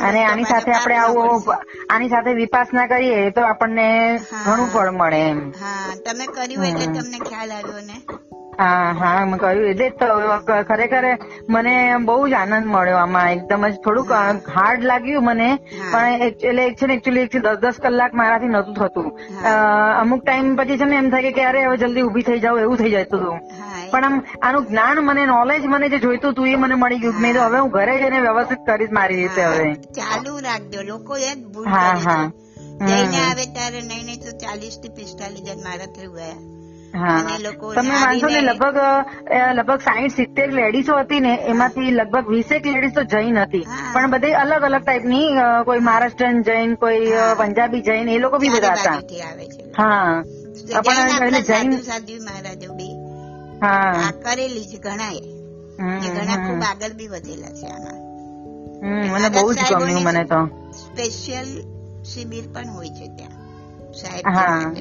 અને 0.00 0.20
આની 0.24 0.44
સાથે 0.44 0.72
આપણે 0.72 0.96
આવું 0.96 1.54
આની 1.90 2.08
સાથે 2.08 2.34
વિપાસના 2.34 2.86
કરીએ 2.86 3.30
તો 3.30 3.40
આપણને. 3.42 3.86
ઘણું 4.46 4.68
ફળ 4.68 4.90
મળે 4.90 5.20
એમ. 5.28 5.40
હા 5.60 5.94
તમે 6.06 6.26
કર્યું 6.26 6.66
એટલે 6.66 6.86
તમને 6.86 7.18
ખ્યાલ 7.28 7.52
આવ્યો 7.52 7.80
ને? 7.80 7.96
હા 8.60 8.92
હા 9.00 9.24
મેં 9.26 9.38
કહ્યું. 9.38 9.62
એટલે 9.72 9.88
જ 9.90 10.58
ખરેખર 10.70 11.04
મને 11.48 11.74
બહુ 12.08 12.16
જ 12.28 12.34
આનંદ 12.34 12.66
મળ્યો 12.74 12.98
આમાં. 13.02 13.30
એકદમ 13.36 13.66
જ 13.66 13.80
થોડુંક 13.84 14.12
હાર્ડ 14.56 14.86
લાગ્યું 14.90 15.24
મને. 15.24 15.48
પણ 15.92 16.24
એટલે 16.28 16.66
છે 16.74 16.86
ને 16.86 16.94
એકચ્યુઅલી 16.94 17.26
દસ 17.46 17.60
દસ 17.64 17.80
કલાક 17.80 18.12
મારાથી 18.14 18.52
નતું 18.52 18.74
થતું. 18.74 19.08
અમુક 20.02 20.22
ટાઈમ 20.24 20.52
પછી 20.56 20.78
છે 20.78 20.90
ને 20.92 20.96
એમ 20.96 21.10
થાય 21.10 21.32
કે 21.32 21.44
અરે 21.44 21.64
હવે 21.64 21.76
જલ્દી 21.78 22.06
ઊભી 22.08 22.26
થઈ 22.28 22.40
જાવ 22.40 22.58
એવું 22.58 22.76
થઈ 22.76 22.92
જતું 22.96 23.22
હતું. 23.22 23.38
પણ 23.92 24.04
આમ 24.04 24.16
આનું 24.42 24.66
જ્ઞાન 24.66 25.02
મને 25.04 25.24
નોલેજ 25.26 25.64
મને 25.66 25.88
જે 25.88 25.98
જોઈતું 25.98 26.32
હતું 26.32 26.48
એ 26.48 26.56
મને 26.56 26.74
મળી 26.74 27.00
ગયું. 27.00 27.20
મેં 27.20 27.34
તો 27.34 27.46
હવે 27.46 27.58
હું 27.58 27.70
ઘરે 27.70 27.96
જઈને 27.98 28.20
વ્યવસ્થિત 28.20 28.62
કરીશ 28.66 28.92
મારી 28.92 29.16
રીતે 29.16 29.42
હવે. 29.44 29.66
ચાલુ 29.94 30.36
રાખજો. 30.40 30.82
લોકો 30.84 31.16
એ 31.24 31.34
ભૂલ 31.48 31.68
હા 31.68 31.96
હા. 32.06 32.22
જઈને 32.86 33.18
આવે 33.20 33.44
ત્યારે 33.54 33.80
નહીં 33.82 34.06
નહીં 34.06 34.20
તો 34.20 34.38
ચાલીસથી 34.38 34.96
પિસ્તાલીસ 34.96 35.44
જણ 35.46 35.62
મારા 35.64 35.92
થયું 35.96 36.16
ગયા. 36.16 36.38
તમે 37.74 37.94
માનશો 38.00 38.28
ને 38.28 38.40
લગભગ 38.40 38.78
લગભગ 39.54 39.78
સાઈઠ 39.78 40.10
સિત્તેર 40.10 40.52
લેડીઝો 40.52 40.98
હતી 40.98 41.20
ને 41.20 41.34
એમાંથી 41.34 41.90
લગભગ 41.90 42.28
વીસેક 42.28 42.66
લેડીઝો 42.66 43.02
જૈન 43.02 43.38
હતી. 43.38 43.66
પણ 43.92 44.10
બધી 44.10 44.32
અલગ 44.32 44.62
અલગ 44.62 44.82
ટાઈપની 44.84 45.28
કોઈ 45.64 45.78
મહારાષ્ટ્રન 45.78 46.42
જૈન 46.42 46.74
કોઈ 46.74 47.12
પંજાબી 47.38 47.80
જૈન 47.80 48.08
એ 48.08 48.18
લોકો 48.18 48.38
બી 48.38 48.48
બધા 48.48 48.72
હતા. 48.72 49.00
હા. 49.78 50.22
પણ 50.84 51.40
જૈન 51.40 51.70
મહારાજો 52.22 52.72
બી. 52.72 52.94
હા. 53.62 54.12
કરેલી 54.22 54.64
છે 54.64 54.78
ઘણા 54.78 56.36
ખૂબ 56.46 56.62
આગળ 56.62 56.92
બી 56.92 57.06
વધેલા 57.06 57.48
છે 57.48 57.66
આમાં. 57.66 57.98
મને 59.12 59.28
બહુ 59.28 59.52
જ 59.52 59.58
ગમ્યું 59.72 60.02
મને 60.02 60.24
તો. 60.24 60.46
સ્પેશિયલ 60.72 61.46
શિબિર 62.02 62.44
પણ 62.52 62.68
હોય 62.68 62.88
છે 62.88 63.08
ત્યાં. 63.08 63.30
સાહેબ 63.92 64.26
હા. 64.26 64.72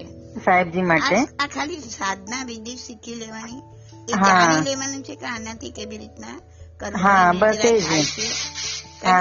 સાહેબજી 0.46 0.82
માટે. 0.82 1.16
આ 1.40 1.48
ખાલી 1.48 1.78
સાધના 1.78 2.44
વિધિ 2.44 2.76
શીખી 2.76 3.16
લેવાની. 3.16 3.62
એ 4.10 4.14
જાણી 4.14 4.70
લેવાનું 4.70 5.04
છે 5.04 5.16
કે 5.16 5.26
આનાથી 5.26 5.70
કેવી 5.72 5.98
રીતના 5.98 6.40
કરવું 6.80 7.02
હા, 7.04 7.30
અને 7.30 7.40
બસ 7.40 7.56
એ 7.56 7.80
જ. 7.80 7.84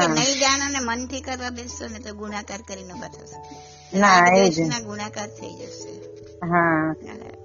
નહીં 0.09 0.39
જાણો 0.39 0.69
ને 0.69 0.79
મનથી 0.81 1.21
કરવા 1.21 1.51
બેસશો 1.51 1.87
ને 1.89 1.99
તો 1.99 2.15
ગુણાકાર 2.15 2.59
કરીને 2.69 2.93
બતાવશે. 2.93 3.59
ના, 3.99 4.27
એ 4.37 4.51
જ. 4.51 4.85
ગુણાકાર 4.85 5.27
થઈ 5.27 5.55
જશે. 5.55 6.19
હા. 6.47 6.95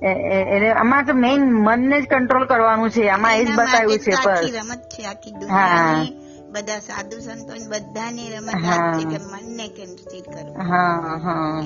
એટલે 0.02 0.72
આમાં 0.72 1.06
તો 1.06 1.14
મેઇન 1.14 1.42
મનને 1.42 2.02
જ 2.02 2.06
કંટ્રોલ 2.06 2.46
કરવાનું 2.46 2.90
છે. 2.90 3.10
આમાં 3.10 3.38
એ 3.38 3.46
જ 3.46 3.52
બતાવ્યું 3.56 4.00
છે 4.00 4.12
તો 4.12 4.30
રમત 4.30 4.80
છે 4.80 5.06
આખી 5.06 5.32
હા. 5.32 5.40
દુનિયાની. 5.40 6.23
બધા 6.54 6.80
સાધુ 6.80 7.20
સંતો 7.20 7.54
બધાની 7.70 8.30
રમત 8.30 8.66
છે 8.96 9.04
કે 9.12 9.20
મનને 9.32 9.68
કેન્દ્રિત 9.78 10.26
કરવું. 10.34 10.56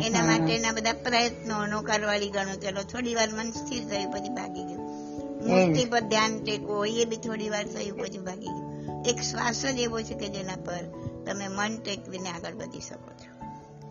એના 0.06 0.26
માટેના 0.26 0.72
બધા 0.72 0.98
પ્રયત્નો 1.06 1.56
નોકારવાળી 1.68 2.34
ગણો 2.36 2.56
ચલો 2.64 2.82
થોડી 2.92 3.16
વાર 3.16 3.30
મન 3.38 3.50
સ્થિર 3.52 3.84
થયું 3.90 4.12
પછી 4.14 4.36
ભાગી 4.36 4.66
ગયું. 4.66 4.84
મૂર્તિ 5.48 5.86
પર 5.86 6.04
ધ્યાન 6.12 6.34
ટેકો 6.44 6.76
એ 6.96 7.06
બી 7.06 7.22
થોડી 7.26 7.50
વાર 7.50 7.66
થયું 7.76 7.98
પછી 8.02 8.26
ભાગી 8.28 8.52
ગયું. 8.52 8.68
એક 9.06 9.20
શ્વાસ 9.22 9.64
જ 9.66 9.80
એવો 9.80 10.00
છે 10.02 10.16
કે 10.16 10.28
જેના 10.28 10.60
પર 10.68 10.84
તમે 11.26 11.48
મન 11.48 11.82
ટેકવીને 11.86 12.30
આગળ 12.30 12.56
વધી 12.56 12.82
શકો 12.82 13.12
છો. 13.22 13.30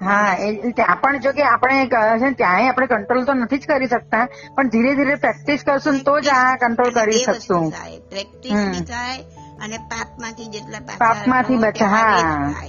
હા 0.01 0.33
એ 0.41 0.71
ત્યાં 0.71 0.99
પણ 1.01 1.21
જો 1.21 1.31
કે 1.33 1.43
આપણે 1.43 1.85
છે 2.23 2.31
ત્યાંય 2.31 2.69
આપણે 2.69 2.87
કંટ્રોલ 2.87 3.23
તો 3.25 3.35
નથી 3.35 3.59
જ 3.59 3.69
કરી 3.69 3.87
શકતા 3.87 4.25
પણ 4.55 4.69
ધીરે 4.69 4.93
ધીરે 4.95 5.15
પ્રેક્ટિસ 5.15 5.65
કરશું 5.67 5.97
તો 6.09 6.15
જ 6.21 6.29
આ 6.35 6.57
કંટ્રોલ 6.57 6.91
કરી 6.91 7.23
શકશું. 7.23 7.65
પ્રેક્ટિસ 8.11 8.83
થાય 8.91 9.36
અને 9.61 9.79
પાપમાંથી 9.79 10.47
જેટલા 10.47 10.81
પાપમાંથી 10.99 11.57
બચા, 11.57 11.73
જ 11.73 11.83
હા. 11.83 12.65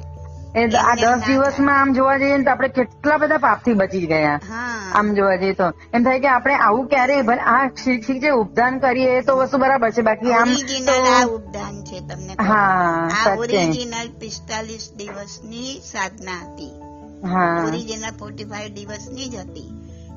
એ 0.55 0.63
આ 0.77 0.95
દસ 0.95 1.25
દિવસમાં 1.27 1.79
આમ 1.81 1.93
જોવા 1.93 2.17
જઈએ 2.17 2.37
તો 2.43 2.51
આપણે 2.51 2.67
કેટલા 2.67 3.17
બધા 3.17 3.37
પાપથી 3.37 3.73
બચી 3.73 4.05
ગયા. 4.07 4.39
આમ 4.93 5.13
જોવા 5.13 5.35
જઈએ 5.35 5.53
તો. 5.53 5.67
એમ 5.93 6.03
થાય 6.03 6.19
કે 6.19 6.27
આપણે 6.27 6.55
આવું 6.55 6.87
ક્યારે 6.87 7.17
આ 7.47 7.67
ઠીક 7.67 8.03
ઠીક 8.07 8.23
ઉપદાન 8.33 8.79
કરીએ 8.79 9.21
તો 9.21 9.37
વસ્તુ 9.37 9.57
બરાબર 9.57 9.91
છે 9.91 10.01
બાકી 10.01 10.33
આમ 10.33 10.55
ઉપદાન 11.29 11.83
છે 11.83 11.99
તમને. 11.99 12.33
હા 12.39 13.35
ઓરિજિનલ 13.37 14.09
પિસ્તાલીસ 14.19 14.91
દિવસની 14.97 15.79
સાધના 15.81 16.39
હતી. 16.43 16.73
હા. 17.25 17.63
ઓરિજિનલ 17.67 18.07
ફોર્ટી 18.19 18.45
ફાઈવ 18.45 18.73
દિવસની 18.73 19.29
જ 19.29 19.35
હતી. 19.35 19.69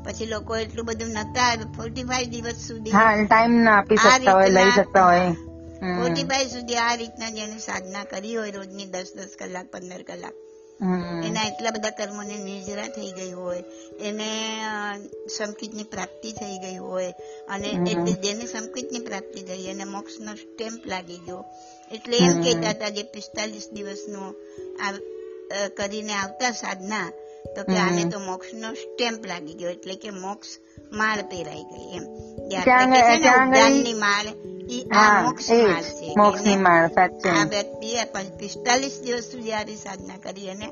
પછી 0.05 0.27
લોકો 0.27 0.57
એટલું 0.57 0.87
બધું 0.87 1.09
નતા 1.09 1.51
ફોર્ટી 1.77 2.05
ફાઈવ 2.05 2.29
દિવસ 2.29 2.67
સુધી 2.69 2.93
ટાઈમ 3.27 3.53
ના 3.61 3.77
આપી 3.77 3.97
શકતા 3.97 4.33
હોય 4.33 4.49
લઈ 4.49 4.71
શકતા 4.71 5.05
હોય. 5.05 5.31
ફાઈવ 5.81 6.49
સુધી 6.49 6.77
આ 6.77 6.95
રીતના 6.95 7.31
જેને 7.31 7.59
સાધના 7.59 8.05
કરી 8.05 8.37
હોય 8.37 8.51
રોજની 8.51 8.87
દસ 8.87 9.13
દસ 9.17 9.29
કલાક 9.39 9.67
પંદર 9.71 10.03
કલાક. 10.03 10.33
એના 11.25 11.43
એટલા 11.43 11.71
બધા 11.71 11.91
કર્મોને 11.91 12.37
નિર્જરા 12.37 12.87
થઈ 12.87 13.13
ગઈ 13.13 13.33
હોય. 13.33 13.65
એને 14.01 14.61
સંકિતની 15.39 15.83
પ્રાપ્તિ 15.83 16.33
થઈ 16.33 16.59
ગઈ 16.59 16.77
હોય. 16.77 17.15
અને 17.49 17.69
એટલે 17.69 18.13
જેને 18.13 18.47
સંકિતની 18.47 18.99
પ્રાપ્તિ 18.99 19.43
થઈ 19.43 19.65
એને 19.65 19.85
મોક્ષનો 19.85 20.35
સ્ટેમ્પ 20.35 20.87
લાગી 20.87 21.17
ગયો. 21.17 21.45
એટલે 21.93 22.17
એમ. 22.17 22.43
કહેતા 22.43 22.71
હતા 22.71 22.89
જે 22.89 23.03
પિસ્તાલીસ 23.03 23.71
દિવસનો 23.73 24.35
આ 24.81 24.93
કરીને 25.77 26.13
આવતા 26.13 26.51
સાધના 26.51 27.11
તો 27.57 27.63
કે 27.63 27.79
આને 27.79 28.05
તો 28.05 28.19
મોક્ષનો 28.19 28.75
સ્ટેમ્પ 28.75 29.27
લાગી 29.27 29.55
ગયો. 29.55 29.71
એટલે 29.71 29.95
કે 29.95 30.11
મોક્ષ 30.11 30.49
માળ 30.93 31.23
પહેરાઈ 31.23 31.63
ગઈ 31.63 31.97
એમ? 31.97 32.05
ઉદ્યાનની 32.47 33.93
માળ 33.93 34.50
ઈ 34.71 34.83
આ 34.95 35.23
મોક્ષ 35.23 35.49
જ 35.49 35.61
છે 35.99 36.15
મોક્ષની 36.17 36.59
આ 36.67 37.45
વ્યક્તિએ 37.49 38.03
પિસ્તાલીસ 38.39 38.97
દિવસ 39.03 39.31
સુધી 39.31 39.55
આરી 39.55 39.79
સાધના 39.79 40.19
કરી 40.19 40.51
અને 40.51 40.69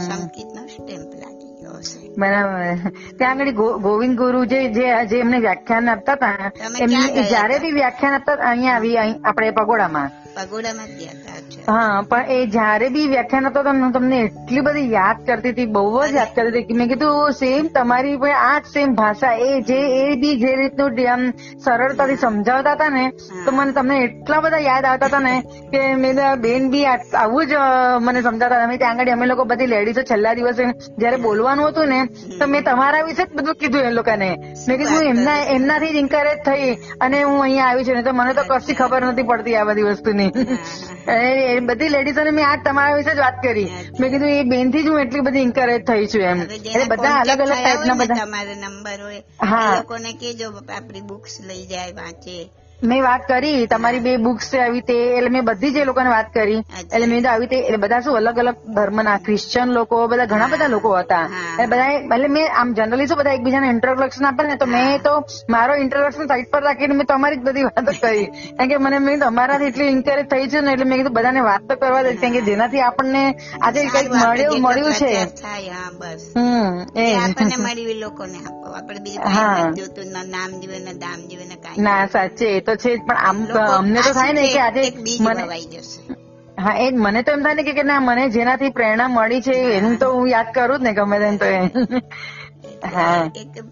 સંકિત 0.00 0.50
નો 0.54 0.62
સ્ટેમ્પ 0.68 1.12
લાગી 1.14 1.52
ગયો 1.58 1.78
બરાબર 2.16 2.90
ત્યાં 3.18 3.40
આગળ 3.40 3.80
ગોવિંદ 3.82 4.16
ગુરુ 4.16 4.44
જે 4.46 4.60
જે 4.74 5.16
એમને 5.18 5.40
વ્યાખ્યાન 5.40 5.88
આપતા 5.88 6.16
હતા 6.16 6.50
એમને 6.80 7.24
જયારે 7.24 7.60
બી 7.60 7.74
વ્યાખ્યાન 7.74 8.14
આપતા 8.14 8.38
અહીંયા 8.44 8.76
આવી 8.76 8.96
આપણે 9.24 9.52
પગોડામાં 9.52 10.10
પગોડામાં 10.36 10.88
જ 10.90 10.98
ગયા 11.00 11.16
હતા 11.16 11.36
અચ્છા. 11.40 11.64
હા 11.68 12.02
પણ 12.10 12.30
એ 12.36 12.46
જયારે 12.54 12.88
બી 12.94 13.06
વ્યાખ્યાન 13.12 13.48
હતો 13.48 13.62
હું 13.68 13.92
તમને 13.96 14.18
એટલી 14.26 14.64
બધી 14.68 14.86
યાદ 14.92 15.20
કરતી 15.28 15.52
હતી 15.54 15.66
બહુ 15.76 15.84
જ 16.04 16.16
યાદ 16.18 16.32
કરતી 16.38 16.62
હતી. 16.64 16.78
મેં 16.80 16.88
કીધું 16.92 17.36
સેમ 17.40 17.68
તમારી 17.76 18.16
પણ 18.18 18.40
આ 18.42 18.60
જ 18.60 18.72
સેમ 18.74 18.94
ભાષા. 19.00 19.32
એ 19.48 19.50
જે 19.68 19.78
એ 20.00 20.16
બી 20.22 20.34
જે 20.42 20.52
રીતનું 20.60 21.00
આમ 21.06 21.22
સરળતાથી 21.64 22.18
સમજાવતા 22.24 22.74
હતા 22.76 22.90
ને 22.96 23.04
તો 23.46 23.52
મને 23.58 23.72
તમને 23.78 23.98
એટલા 24.06 24.40
બધા 24.44 24.62
યાદ 24.66 24.90
આવતા 24.90 25.08
હતા 25.10 25.22
ને 25.28 25.34
કે 25.72 25.82
મેં 26.02 26.22
બેન 26.42 26.70
બી 26.72 26.84
આવું 26.92 27.46
જ 27.48 27.62
મને 28.06 28.22
સમજાવતા 28.22 28.60
હતા. 28.60 28.78
ત્યાં 28.78 29.00
આગળ 29.00 29.12
અમે 29.12 29.26
લોકો 29.26 29.44
બધી 29.52 29.70
લેડીઝો 29.74 30.02
છેલ્લા 30.10 30.34
દિવસે 30.38 30.64
જયારે 30.98 31.18
બોલવાનું 31.26 31.70
હતું 31.70 31.88
ને 31.88 32.00
તો 32.38 32.46
મેં 32.48 32.64
તમારા 32.64 33.04
વિશે 33.08 33.22
જ 33.24 33.30
બધું 33.36 33.60
કીધું 33.62 33.88
એ 33.88 33.92
લોકોને. 33.92 34.30
મેં 34.68 34.78
કીધું 34.78 35.08
એમના 35.12 35.38
એમનાથી 35.56 35.92
જ 35.94 36.04
ઇન્કરેજ 36.04 36.38
થઈ 36.46 36.70
અને 37.00 37.18
હું 37.22 37.40
અહીંયા 37.40 37.70
આવી 37.70 37.84
છું. 37.84 37.94
ને 37.94 38.02
તો 38.02 38.12
મને 38.14 38.34
તો 38.34 38.44
કશી 38.50 38.78
ખબર 38.80 39.02
નથી 39.06 39.28
પડતી 39.30 39.56
આ 39.56 39.66
બધી 39.70 39.88
વસ્તુની. 39.90 40.23
એ 40.24 41.60
બધી 41.60 41.88
લેડીઝોને 41.88 42.30
મેં 42.30 42.48
આજ 42.48 42.60
તમારા 42.64 42.96
વિશે 42.96 43.14
જ 43.14 43.18
વાત 43.18 43.42
કરી. 43.42 43.68
મેં 44.00 44.10
કીધું 44.10 44.28
એ 44.28 44.42
બેનથી 44.42 44.82
જ 44.82 44.88
હું 44.88 45.00
એટલી 45.00 45.20
બધી 45.20 45.38
ઇન્કરેજ 45.40 45.86
થઈ 45.86 46.06
છું 46.06 46.22
એમ. 46.22 46.40
એટલે 46.40 46.84
બધા 46.84 47.14
અલગ 47.20 47.40
અલગ 47.40 47.52
ટાઈપના 47.52 47.94
બધા. 47.94 48.14
તમારા 48.14 48.54
નંબર 48.54 49.00
હોય 49.02 49.22
હા. 49.42 49.74
લોકોને 49.76 50.12
કેજો 50.12 50.52
આપણી 50.76 51.00
બુક્સ 51.00 51.40
લઈ 51.40 51.66
જાય 51.66 51.92
વાંચે. 51.92 52.50
મેં 52.84 53.02
વાત 53.02 53.22
કરી 53.26 53.66
તમારી 53.68 54.00
બે 54.00 54.12
બુક્સ 54.18 54.50
છે 54.50 54.58
આવી 54.60 54.82
તે 54.82 54.96
એટલે 55.10 55.30
મેં 55.30 55.44
બધી 55.44 55.72
જ 55.72 55.78
એ 55.78 55.86
લોકોને 55.86 56.10
વાત 56.10 56.28
કરી. 56.32 56.60
એટલે 56.86 57.06
મેં 57.06 57.26
આવી 57.26 57.48
તે 57.48 57.58
એટલે 57.60 57.78
બધા 57.78 58.00
શું 58.00 58.16
અલગ 58.18 58.38
અલગ 58.38 58.56
ધર્મના 58.70 59.18
ક્રિશ્ચન 59.20 59.72
લોકો 59.72 60.00
બધા 60.06 60.26
ઘણા 60.26 60.48
બધા 60.48 60.68
લોકો 60.68 60.90
હતા. 60.96 61.24
એટલે 61.54 61.66
બધા 61.68 61.88
એટલે 61.92 62.28
મેં 62.28 62.48
આમ 62.54 62.74
જનરલી 62.74 63.06
શું 63.06 63.18
બધા 63.18 63.34
એકબીજાને 63.34 63.68
ઇન્ટ્રોડક્શન 63.70 64.24
આપે 64.24 64.42
ને 64.42 64.56
તો 64.56 64.66
મેં 64.68 65.00
તો 65.00 65.14
મારો 65.48 65.74
ઇન્ટ્રોડક્શન 65.78 66.28
સાઈડ 66.28 66.50
પર 66.50 66.62
રાખીને 66.62 66.94
મેં 66.94 67.06
તમારી 67.06 67.38
જ 67.38 67.44
બધી 67.44 67.66
વાતો 67.66 67.92
કરી. 67.96 68.26
કારણ 68.52 68.70
કે 68.70 68.78
મને 68.78 68.98
મેં 69.00 69.20
તમારાથી 69.22 69.68
એટલી 69.68 69.90
ઇન્કરેજ 69.90 70.26
થઈ 70.28 70.48
છે 70.48 70.60
ને 70.60 70.72
એટલે 70.72 70.86
મેં 70.86 70.98
કીધું 70.98 71.14
બધાને 71.14 71.42
વાત 71.42 71.62
તો 71.64 71.76
કરવા 71.76 72.02
દે 72.02 72.14
કારણ 72.16 72.36
કે 72.36 72.44
જેનાથી 72.44 72.82
આપણને 72.82 73.22
આજે 73.60 73.80
કંઈક 73.86 74.08
મળ્યું 74.14 74.60
મળ્યું 74.60 74.94
છે. 74.94 75.12
આપણને 77.16 77.56
મળ્યું 77.58 78.00
લોકોને 78.00 78.38
આપો. 78.40 78.66
આપણે 78.76 79.00
બીજું 79.00 79.32
નામ 80.28 80.50
જીવે 80.56 80.78
ના 80.80 80.96
દામ 80.96 81.20
જીવે 81.28 81.44
ના 81.46 81.60
ના 81.78 82.06
સાચે 82.08 82.46
એ 82.50 82.60
તો 82.74 82.82
છે 82.84 82.92
પણ 83.00 83.18
આમ 83.22 83.38
અમને 83.74 84.00
તો 84.02 84.12
થાય 84.12 84.32
ને 84.34 84.44
કે 84.48 84.60
આજે 84.60 84.82
મને 85.20 85.44
હા 86.58 86.74
એ 86.78 86.90
મને 86.98 87.20
તો 87.22 87.32
એમ 87.32 87.42
થાય 87.42 87.56
ને 87.56 87.64
કે- 87.68 87.84
ના 87.84 88.00
મને 88.02 88.24
જેનાથી 88.30 88.72
પ્રેરણા 88.72 89.08
મળી 89.10 89.42
છે 89.42 89.54
એનું 89.74 89.96
તો 89.98 90.06
હું 90.12 90.28
યાદ 90.28 90.48
કરું 90.54 90.80
જ 90.80 90.84
ને 90.84 90.92
ગમે 90.94 91.16
તેમ 91.20 91.36
તો 91.38 91.46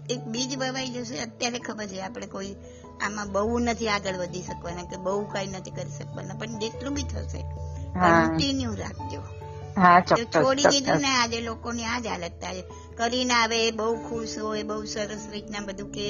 એક 0.07 0.21
બીજ 0.27 0.51
વવાઈ 0.57 0.91
જશે 0.95 1.15
અત્યારે 1.25 1.59
ખબર 1.61 1.87
છે 1.87 2.01
આપણે 2.01 2.27
કોઈ 2.27 2.53
આમાં 3.01 3.29
બહુ 3.33 3.59
નથી 3.61 3.89
આગળ 3.89 4.17
વધી 4.19 4.43
શકવાના 4.43 4.87
કે 4.87 4.97
બહુ 4.99 5.21
કઈ 5.29 5.47
નથી 5.49 5.73
કરી 5.73 5.95
શકવાના 5.97 6.39
પણ 6.39 6.59
જેટલું 6.59 6.95
બી 6.95 7.07
થશે 7.07 7.41
કન્ટિન્યુ 8.01 8.73
રાખજો. 8.75 9.21
હા 9.75 9.99
છોડી 10.33 10.67
દીધું 10.67 10.99
ને 10.99 11.11
આજે 11.13 11.39
લોકોની 11.41 11.85
આ 11.85 11.99
જ 11.99 12.07
હાલત 12.07 12.35
થાય 12.37 12.63
કરીને 12.97 13.33
આવે 13.33 13.59
બહુ 13.73 13.87
ખુશ 14.03 14.35
હોય 14.39 14.63
બહુ 14.65 14.77
સરસ 14.87 15.23
રીતના 15.31 15.63
બધું 15.63 15.89
કે 15.91 16.07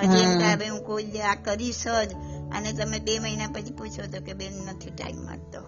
હવે 0.00 0.68
હું. 0.68 0.84
કોઈ 0.84 1.04
આ 1.20 1.34
કરીશ 1.34 1.84
જ. 1.84 2.12
અને 2.56 2.72
તમે 2.72 2.98
બે 2.98 3.18
મહિના 3.18 3.46
પછી 3.46 3.72
પૂછો 3.72 4.02
તો 4.02 4.22
કે 4.24 4.32
બેન 4.32 4.52
નથી 4.52 4.90
ટાઈમ 4.90 5.16
મળતો. 5.16 5.60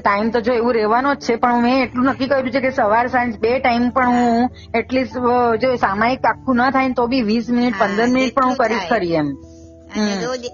ટાઈમ 0.00 0.30
તો 0.30 0.40
જો 0.40 0.52
એવું 0.52 0.74
રહેવાનો 0.74 1.14
જ 1.14 1.18
છે 1.18 1.36
પણ 1.36 1.62
મેં 1.62 1.82
એટલું 1.82 2.04
નક્કી 2.04 2.26
કર્યું 2.26 2.50
છે 2.50 2.60
કે 2.60 2.70
સવાર 2.70 3.06
સાંજ 3.08 3.38
બે 3.38 3.58
ટાઈમ 3.58 3.90
પણ 3.90 4.06
હું 4.06 4.50
એટલીસ્ટ 4.74 5.12
જો 5.60 5.76
સામાયિક 5.76 6.26
આખું 6.26 6.56
ન 6.56 6.70
થાય 6.70 6.88
ને 6.88 6.94
તો 6.94 7.06
બી 7.06 7.22
વીસ 7.22 7.48
મિનિટ 7.48 7.74
પંદર 7.78 8.06
મિનિટ 8.06 8.34
પણ 8.34 8.44
હું 8.44 8.56
કરીશ. 8.56 8.88
ખરી 8.88 9.14
એમ. 9.14 9.26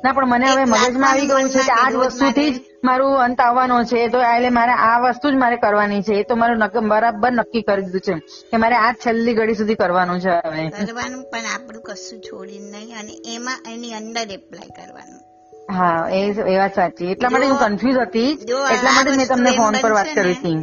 ના 0.04 0.12
પણ 0.12 0.28
મને 0.28 0.46
હવે 0.50 0.64
મગજમાં 0.64 1.10
આવી 1.10 1.26
ગયું 1.26 1.50
છે 1.50 1.58
કે 1.58 1.72
આ 1.72 1.90
જ 1.90 1.94
વસ્તુથી 1.94 2.50
જ 2.50 2.60
મારું 2.82 3.14
અંત 3.22 3.40
આવવાનો 3.40 3.84
છે 3.84 4.08
તો 4.08 4.18
એટલે 4.22 4.50
મારે 4.50 4.74
આ 4.80 4.98
વસ્તુ 5.00 5.30
જ 5.30 5.34
મારે 5.34 5.56
કરવાની 5.56 6.02
છે 6.02 6.14
એ 6.14 6.24
તો 6.24 6.34
મારું 6.36 6.88
બરાબર 6.88 7.32
નક્કી 7.32 7.62
કરી 7.62 7.86
દીધું 7.86 8.20
છે 8.20 8.46
કે 8.50 8.56
મારે 8.56 8.76
આ 8.76 8.92
છેલ્લી 8.94 9.34
ઘડી 9.34 9.54
સુધી 9.54 9.74
કરવાનું 9.74 10.20
છે 10.20 10.30
હવે. 10.44 10.64
કરવાનું 10.70 11.24
પણ 11.32 11.48
આપણું 11.54 11.82
કશું 11.82 12.20
છોડી 12.20 12.60
નહીં 12.60 12.98
અને 12.98 13.14
એમાં 13.34 13.58
એની 13.72 13.94
અંદર 13.94 14.26
એપ્લાય 14.30 14.70
કરવાનું. 14.70 15.20
હા 15.70 16.08
એ 16.10 16.20
એ 16.52 16.56
વાત 16.58 16.74
સાચી. 16.74 17.10
એટલા 17.10 17.30
માટે 17.30 17.46
હું 17.46 17.58
કન્ફ્યુઝ 17.58 17.98
હતી. 17.98 18.30
એટલા 18.72 18.92
માટે 18.92 19.16
મેં 19.16 19.26
તમને 19.26 19.52
ફોન 19.52 19.74
પર 19.80 19.92
વાત 19.92 20.08
કરી 20.14 20.34
હતી. 20.34 20.58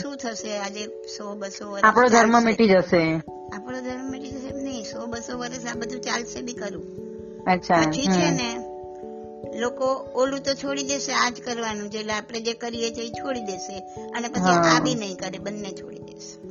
શું 0.00 0.16
થશે? 0.16 0.52
આજે 0.58 0.82
સો 1.16 1.34
બસો 1.34 1.64
વર્ષ 1.70 1.84
આપણો 1.84 2.08
ધર્મ 2.08 2.40
મીટી 2.44 2.68
જશે. 2.68 3.02
આપણો 3.56 3.78
ધર્મ 3.80 4.06
મીટી 4.10 4.30
જશે 4.30 4.50
નહીં. 4.52 4.84
સો 4.84 5.06
બસો 5.06 5.38
વર્ષ 5.38 5.64
આ 5.66 5.76
બધું 5.76 6.00
ચાલશે 6.00 6.40
બી 6.42 6.52
કરું 6.54 6.84
અચ્છા 7.46 7.82
પછી 7.82 8.06
છે 8.06 8.30
ને 8.30 8.48
લોકો 9.58 9.84
ઓલું 9.94 10.40
તો 10.40 10.54
છોડી 10.54 10.82
દેશે 10.82 11.12
આ 11.12 11.30
જ 11.30 11.40
કરવાનું 11.40 11.90
છે 11.90 11.98
એટલે 11.98 12.12
આપણે 12.12 12.40
જે 12.40 12.52
કરીએ 12.52 12.94
છીએ 12.94 13.06
એ 13.06 13.10
છોડી 13.10 13.40
દેશે. 13.40 13.78
અને 14.10 14.28
પછી 14.28 14.52
આ 14.52 14.80
બી 14.80 14.94
નહીં 14.94 15.16
કરે 15.16 15.38
બંને 15.38 15.72
છોડી 15.72 15.98
દેશે. 15.98 16.48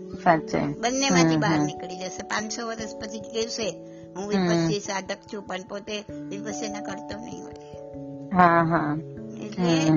બંને 0.79 1.09
માંથી 1.09 1.37
બહાર 1.37 1.59
નીકળી 1.59 1.97
જશે. 1.97 2.23
પાંચસો 2.23 2.67
વર્ષ 2.67 2.95
પછી 2.95 3.19
કહેશે 3.19 3.69
હું 4.15 4.33
હમ. 4.33 4.69
સાધક 4.69 5.17
છું 5.33 5.43
પણ 5.43 5.61
પોતે 5.61 6.03
વિપસ્સીના 6.29 6.81
કરતો 6.81 7.19
નહીં 7.19 7.43
હોય. 7.43 7.53
એટલે 9.45 9.89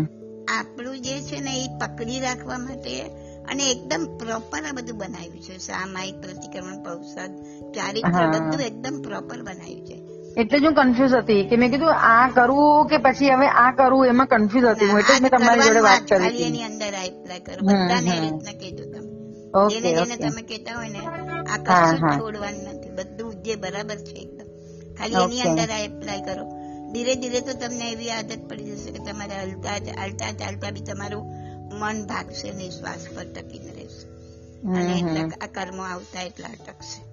આપણું 0.49 1.01
જે 1.01 1.21
છે 1.21 1.41
ને 1.41 1.65
એ 1.65 1.69
પકડી 1.69 2.21
રાખવા 2.21 2.59
માટે 2.59 3.01
અને 3.45 3.71
એકદમ 3.71 4.19
પ્રોપર 4.19 4.63
આ 4.65 4.73
બધું 4.73 4.99
બનાવ્યું 4.99 5.41
છે. 5.41 5.59
સામાયિક 5.59 6.15
પ્રતિક્રમણ 6.15 6.83
પ્રસાદ 6.83 7.37
ચારિત્ર. 7.73 8.27
બધું 8.27 8.61
એકદમ 8.61 9.03
પ્રોપર 9.03 9.43
બનાવ્યું 9.43 9.87
છે. 9.87 10.10
એટલે 10.37 10.61
જ 10.61 10.65
હું 10.65 10.75
કન્ફ્યુઝ 10.75 11.15
હતી 11.15 11.49
કે 11.49 11.57
મેં 11.57 11.71
કીધું 11.71 11.95
આ 11.95 12.29
કરવું 12.29 12.87
કે 12.87 12.97
પછી 12.99 13.31
હવે 13.31 13.49
આ 13.49 13.73
કરવું 13.73 14.07
એમાં 14.07 14.27
કન્ફ્યુઝ 14.27 14.65
હતી 14.65 14.87
હું 14.87 14.99
એટલે 14.99 15.19
જ 15.19 15.23
મેં 15.23 15.31
તમારી 15.31 15.61
જોડે 15.61 15.81
વાત 15.81 16.03
કરી 16.09 16.27
હતી. 16.27 16.43
એની 16.43 16.63
અંદર 16.63 16.87
એપ્લાય 16.87 17.41
કરો. 17.41 17.57
બધાને 17.63 18.17
એ 18.17 18.21
રીતના 18.21 18.53
કહેજો 18.53 18.85
તમે. 18.85 19.11
જેને 19.71 19.95
જેને 19.95 20.17
તમે 20.17 20.43
કહેતા 20.43 20.75
હોય 20.75 20.89
ને 20.89 20.99
આ 21.45 21.57
કશું 21.57 22.21
છોડવાનું 22.21 22.63
નથી. 22.63 22.91
બધું 22.91 23.43
જે 23.43 23.55
બરાબર 23.55 23.97
છે 23.97 24.13
એકદમ. 24.13 24.47
ખાલી 24.95 25.25
એની 25.25 25.41
અંદર 25.41 25.71
આ 25.71 25.79
એપ્લાય 25.79 26.21
કરો. 26.21 26.61
ધીરે 26.93 27.15
ધીરે 27.15 27.41
તો 27.41 27.53
તમને 27.53 27.91
એવી 27.93 28.11
આદત 28.11 28.51
પડી 28.51 28.65
જશે 28.65 28.91
કે 28.91 28.99
તમારે 28.99 29.35
હલતા 29.35 29.79
ચાલતા 29.79 30.33
ચાલતા 30.33 30.71
બી 30.71 30.81
તમારું 30.81 31.25
મન 31.79 32.07
ભાગશે 32.07 32.53
નહીં 32.53 32.71
શ્વાસ 32.71 33.07
પર 33.17 33.25
ટકીને 33.25 33.73
રહેશે. 33.73 34.11
અને 34.69 34.99
એટલા 34.99 35.21
આ 35.41 35.47
કર્મો 35.47 35.83
આવતા 35.83 36.23
એટલા 36.23 36.49
અટકશે. 36.49 37.11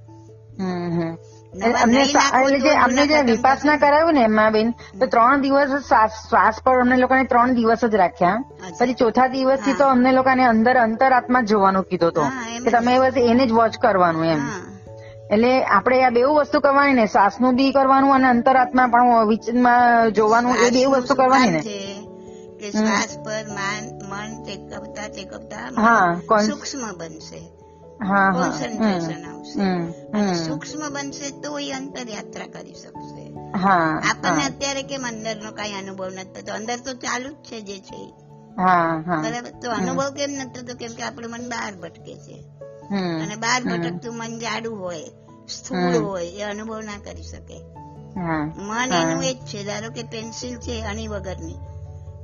હમ, 0.64 1.02
હમ. 1.02 1.18
અમને 1.66 2.02
એટલે 2.44 2.60
જે 2.60 2.70
અમને 2.70 3.08
જે 3.08 3.22
વિપાસના 3.22 3.78
કરાવ્યું 3.78 4.14
ને 4.14 4.22
એમાં 4.22 4.52
બેન 4.52 4.72
તો 4.72 5.06
ત્રણ 5.06 5.42
દિવસ 5.42 5.70
શ્વાસ 5.70 6.10
શ્વાસ 6.10 6.56
પર 6.64 6.80
અમને 6.80 6.96
લોકોને 6.96 7.24
ત્રણ 7.24 7.54
દિવસ 7.54 7.86
જ 7.86 7.96
રાખ્યા. 7.96 8.44
પછી 8.80 8.94
ચોથા 8.94 9.28
દિવસથી 9.28 9.72
થી 9.72 9.78
તો 9.78 9.86
અમને 9.86 10.12
લોકોને 10.12 10.46
અંદર 10.46 10.78
અંતરાત્મા 10.78 11.42
જ 11.42 11.46
જોવાનું 11.46 11.84
કીધું 11.84 12.12
તો 12.12 12.24
કે 12.64 12.72
તમે 12.72 13.00
બસ 13.00 13.14
એને 13.18 13.46
જ 13.46 13.52
વોચ 13.52 13.78
કરવાનું 13.78 14.26
એમ. 14.26 14.50
એટલે 15.32 15.64
આપણે 15.64 16.04
આ 16.04 16.10
બેઉ 16.10 16.36
વસ્તુ 16.36 16.60
કરવાની 16.60 16.94
ને 16.94 17.06
શ્વાસનું 17.06 17.56
બી 17.56 17.72
કરવાનું 17.72 18.14
અને 18.14 18.28
અંતરાત્મા 18.28 18.88
પણ 18.88 19.28
વિચમાં 19.28 20.12
જોવાનું 20.12 20.56
એ 20.56 20.70
બેઉ 20.70 20.92
વસ્તુ 20.92 21.16
કરવાની 21.16 21.52
ને. 21.52 21.60
કે 22.60 22.72
શ્વાસ 22.72 23.18
પર 23.26 23.46
મન 23.50 24.10
મન 24.10 24.48
હા, 25.82 26.22
કોન- 26.26 26.46
સૂક્ષ્મ 26.46 26.98
બનશે. 26.98 27.67
કોન્સન્ટ્રેશન 28.06 29.26
આવશે 29.26 29.62
અને 30.12 30.34
સૂક્ષ્મ 30.34 30.94
બનશે 30.94 31.30
તો 31.30 31.60
એ 31.60 31.72
અંતર 31.72 32.10
યાત્રા 32.10 32.48
કરી 32.48 32.74
શકશે. 32.74 33.34
આપણને 34.10 34.46
અત્યારે 34.46 34.84
કેમ 34.84 35.06
અંદર 35.08 35.36
નો 35.36 35.52
કઈ 35.52 35.74
અનુભવ 35.74 36.06
નથી 36.06 36.42
થતો? 36.42 36.54
અંદર 36.54 36.78
તો 36.78 36.94
ચાલુ 36.94 37.30
જ 37.30 37.34
છે 37.34 37.62
જે 37.62 37.80
છે. 37.80 38.14
બરાબર? 38.58 39.60
તો 39.62 39.72
અનુભવ 39.72 40.10
કેમ 40.10 40.32
નથી 40.32 40.62
થતો? 40.62 40.78
કેમ 40.78 40.92
કે 40.94 41.04
આપણું 41.04 41.32
મન 41.32 41.50
બહાર 41.50 41.76
ભટકે 41.76 42.16
છે. 42.16 42.44
અને 42.96 43.36
બહાર 43.36 43.64
ભટકતું 43.64 44.18
મન 44.18 44.40
જાડું 44.40 44.80
હોય 44.80 45.04
સ્થૂળ 45.50 45.96
હોય 45.96 46.26
એ 46.26 46.42
અનુભવ 46.42 46.82
ના 46.82 46.98
કરી 47.06 47.24
શકે. 47.24 47.64
મન 48.64 48.94
એનું 48.94 49.24
એ 49.24 49.34
જ 49.34 49.38
છે. 49.38 49.64
ધારો 49.64 49.90
કે 49.90 50.04
પેન્સિલ 50.04 50.58
છે 50.58 50.82
અણી 50.82 51.08
વગરની. 51.08 51.56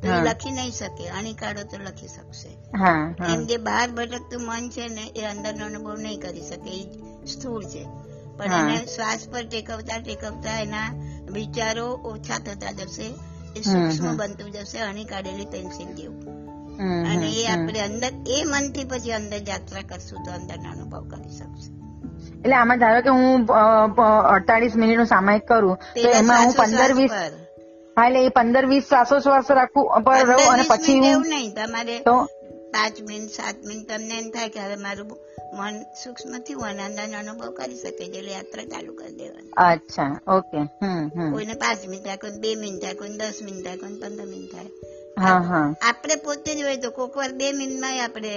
તો 0.04 0.14
એ 0.14 0.22
લખી 0.28 0.54
નહીં 0.56 0.74
શકે 0.78 1.10
અણી 1.18 1.36
કાઢો 1.42 1.64
તો 1.74 1.78
લખી 1.88 2.12
શકશે. 2.16 2.52
એમ 3.34 3.42
જે 3.50 3.58
બહાર 3.68 3.88
ભટકતું 3.98 4.48
મન 4.48 4.72
છે 4.76 4.88
ને 4.96 5.06
એ 5.16 5.28
અંદરનો 5.34 5.66
અનુભવ 5.66 6.00
નહીં 6.06 6.20
કરી 6.24 6.48
શકે 6.50 6.72
એ 6.80 6.82
સ્થૂળ 7.34 7.66
છે. 7.74 7.84
પણ 8.38 8.54
એને 8.60 8.78
શ્વાસ 8.92 9.22
પર 9.32 9.44
ટેકવતા 9.52 10.00
ટેકવતા 10.06 10.58
એના 10.62 10.90
વિચારો 11.34 11.88
ઓછા 12.12 12.40
થતા 12.46 12.74
જશે 12.80 13.08
એ 13.58 13.62
સૂક્ષ્મ 13.62 14.08
બનતું 14.22 14.50
જશે 14.52 14.80
અણી 14.86 15.06
કાઢેલી 15.06 15.52
પેન્સિલ 15.54 15.92
જેવું 15.98 16.22
અને 17.12 17.28
એ 17.42 17.44
આપણે 17.48 17.80
અંદર 17.88 18.12
એ 18.36 18.38
મનથી 18.52 18.86
પછી 18.92 19.16
અંદર 19.20 19.42
યાત્રા 19.50 19.86
કરશું 19.90 20.20
તો 20.26 20.32
અંદરનો 20.38 20.70
અનુભવ 20.72 21.04
કરી 21.12 21.34
શકશે. 21.38 21.70
એટલે 22.36 22.56
આમાં 22.56 22.80
ધારો 22.84 23.00
કે 23.06 23.12
હું 23.18 23.46
અડતાલીસ 24.34 24.76
મિનિટનું 24.84 25.10
સામાયિક 25.12 25.46
કરું 25.48 25.78
તો 25.96 26.08
એમાં 26.20 26.46
હું 26.46 26.56
પંદર 26.60 26.92
વીસ. 27.00 27.14
હા 27.98 28.08
એટલે 28.08 28.26
એ 28.26 28.30
પંદર 28.30 28.66
વીસ 28.66 28.86
શ્વાસોશ્વાસ 28.88 29.52
રાખવું 29.52 30.04
પર 30.06 30.24
રહું 30.30 30.48
અને 30.54 30.64
પછી 30.70 31.00
હું 31.00 31.12
એવું 31.12 31.30
નહીં 31.30 31.54
તમારે 31.54 32.00
તો 32.00 32.16
પાંચ 32.74 33.02
મિનિટ 33.02 33.32
સાત 33.32 33.58
મિનિટ 33.66 33.88
તમને 33.90 34.16
એમ 34.18 34.28
થાય 34.32 34.50
કે 34.50 34.60
હવે 34.60 34.76
મારું 34.76 35.12
મન 35.58 35.76
સૂક્ષ્મથી 36.04 36.58
અને 36.70 36.84
અંદરનો 36.84 37.18
અનુભવ 37.18 37.52
કરી 37.52 37.76
શકે 37.76 37.92
છે 37.98 38.06
એટલે 38.06 38.32
યાત્રા 38.32 38.66
ચાલુ 38.66 38.94
કરી 38.94 39.16
દેવાની. 39.16 39.54
અચ્છા 39.68 40.12
ઓકે 40.28 40.60
કોઈને 41.34 41.54
પાંચ 41.54 41.82
મિનિટ 41.88 42.06
થાય 42.06 42.18
કોઈ 42.18 42.40
બે 42.40 42.56
મિનિટ 42.56 42.82
થાય 42.84 42.94
કોઈ 42.94 43.18
દસ 43.18 43.42
મિનિટ 43.42 43.66
થાય 43.66 43.78
કોઈ 43.78 44.00
પંદર 44.02 44.26
મિનિટ 44.26 44.52
થાય. 44.52 44.70
હા 45.20 45.40
હા. 45.50 45.68
આપણે 45.82 46.16
પોતે 46.16 46.56
જ 46.56 46.64
હોય 46.64 46.78
તો 46.78 46.92
કોક 46.92 47.18
વાર 47.18 47.32
બે 47.34 47.52
મિનિટમાં 47.52 48.04
આપણે 48.04 48.34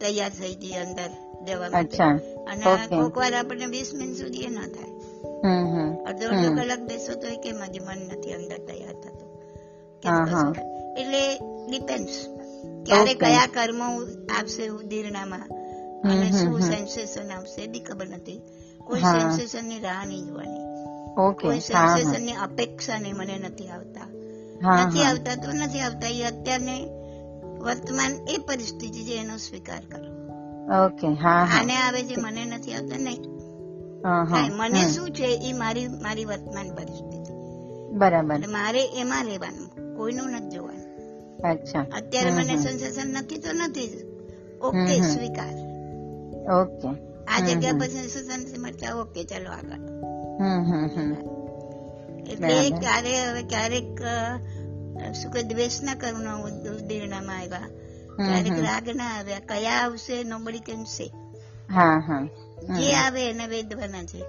તૈયાર 0.00 0.30
થઈ 0.30 0.54
જઈએ 0.54 0.78
અંદર 0.86 1.10
જવા 1.46 1.70
માટે. 1.70 1.78
અચ્છા 1.80 2.12
અને. 2.50 2.86
કોક 2.96 3.16
વાર 3.16 3.34
આપણને 3.34 3.66
વીસ 3.66 3.94
મિનિટ 3.94 4.16
સુધી 4.16 4.44
એ 4.44 4.50
ન 4.50 4.58
થાય. 4.76 4.97
અડધો 6.06 6.28
અડધો 6.28 6.62
કલાક 6.62 6.80
બેસો 6.80 7.14
તો 7.14 7.40
કે 7.40 7.52
મારી 7.52 7.78
મન 7.78 7.98
નથી 7.98 8.32
અંદર 8.32 8.58
તૈયાર 8.58 8.92
થતું? 8.92 9.28
એટલે 10.94 11.38
ડિપેન્ડ 11.70 12.08
ક્યારે 12.86 13.14
કયા 13.14 13.46
કર્મ 13.46 13.82
આવશે 14.40 14.68
ઉદીરણામાં. 14.68 15.48
અને 16.10 16.32
શું 16.32 16.60
સેન્સેશન 16.60 17.32
આવશે 17.32 17.62
એ 17.62 17.80
ખબર 17.80 18.06
નથી. 18.06 18.42
કોઈ 18.84 19.00
સેન્સેશનની 19.00 19.80
રાહ 19.80 20.06
નહીં 20.06 20.26
જોવાની. 20.26 20.60
કોઈ 21.32 21.60
સેન્સેશનની 21.60 22.32
અપેક્ષા 22.32 22.98
નહીં 22.98 23.14
મને 23.16 23.38
નથી 23.38 23.68
આવતા. 23.68 24.06
નથી 24.84 25.02
આવતા 25.02 25.34
તો 25.34 25.52
નથી 25.52 25.80
આવતા. 25.80 26.08
એ 26.08 26.22
અત્યારને 26.22 26.84
વર્તમાન 27.58 28.28
એ 28.28 28.38
પરિસ્થિતિ 28.38 29.04
છે 29.04 29.20
એનો 29.20 29.36
સ્વીકાર 29.36 29.80
કરો. 29.80 30.18
ઓકે 30.84 31.14
હા 31.14 31.48
આને 31.60 31.76
આવે 31.76 32.02
જે 32.02 32.14
મને 32.22 32.44
નથી 32.44 32.74
આવતા 32.74 32.96
નહીં. 32.98 33.37
હા 34.04 34.24
હા. 34.24 34.48
મને 34.56 34.88
શું 34.88 35.10
છે 35.10 35.26
એ 35.48 35.52
મારી 35.52 35.88
મારી 35.88 36.24
વર્તમાન 36.24 36.74
પરિસ્થિતિ. 36.74 37.18
બરાબર. 37.92 38.46
મારે 38.48 38.84
એમાં 38.84 39.24
રહેવાનું 39.24 39.96
કોઈનું 39.96 40.30
નથી 40.30 40.48
જોવાનું. 40.48 40.88
અચ્છા. 41.44 41.86
અત્યારે 41.96 42.30
મને. 42.30 42.56
સેન્સેશન 42.56 43.08
નથી 43.12 43.38
તો 43.38 43.52
નથી 43.52 44.02
ઓકે. 44.60 45.00
સ્વીકાર. 45.00 45.54
ઓકે. 46.52 46.88
આ 47.24 47.40
જગ્યા 47.40 47.72
પર 47.72 47.86
સેન્સેશન 47.86 48.62
મળતા 48.62 48.94
ઓકે 48.94 49.24
ચાલો 49.24 49.50
આગળ. 49.50 49.82
એટલે. 52.28 52.70
ક્યારે 52.70 53.22
હવે 53.22 53.42
ક્યારેક 53.42 53.98
શું 55.14 55.32
કે 55.32 55.42
દ્વેષના 55.42 55.94
કરુણા 55.94 56.36
ઉદીરણામાં 56.36 57.38
આવ્યા. 57.38 57.68
ક્યારેક 58.16 58.58
રાગ 58.58 58.96
ના 58.96 59.04
આવ્યા. 59.04 59.38
કયા 59.38 59.70
આવશે 59.70 60.24
નોબડી 60.24 60.58
કેમ 60.58 60.84
સે 60.84 61.04
હા 61.70 61.98
હા. 61.98 62.28
જે 62.62 62.92
આવે 62.92 63.30
એને 63.30 63.46
વેદવાના 63.46 64.02
છે. 64.04 64.24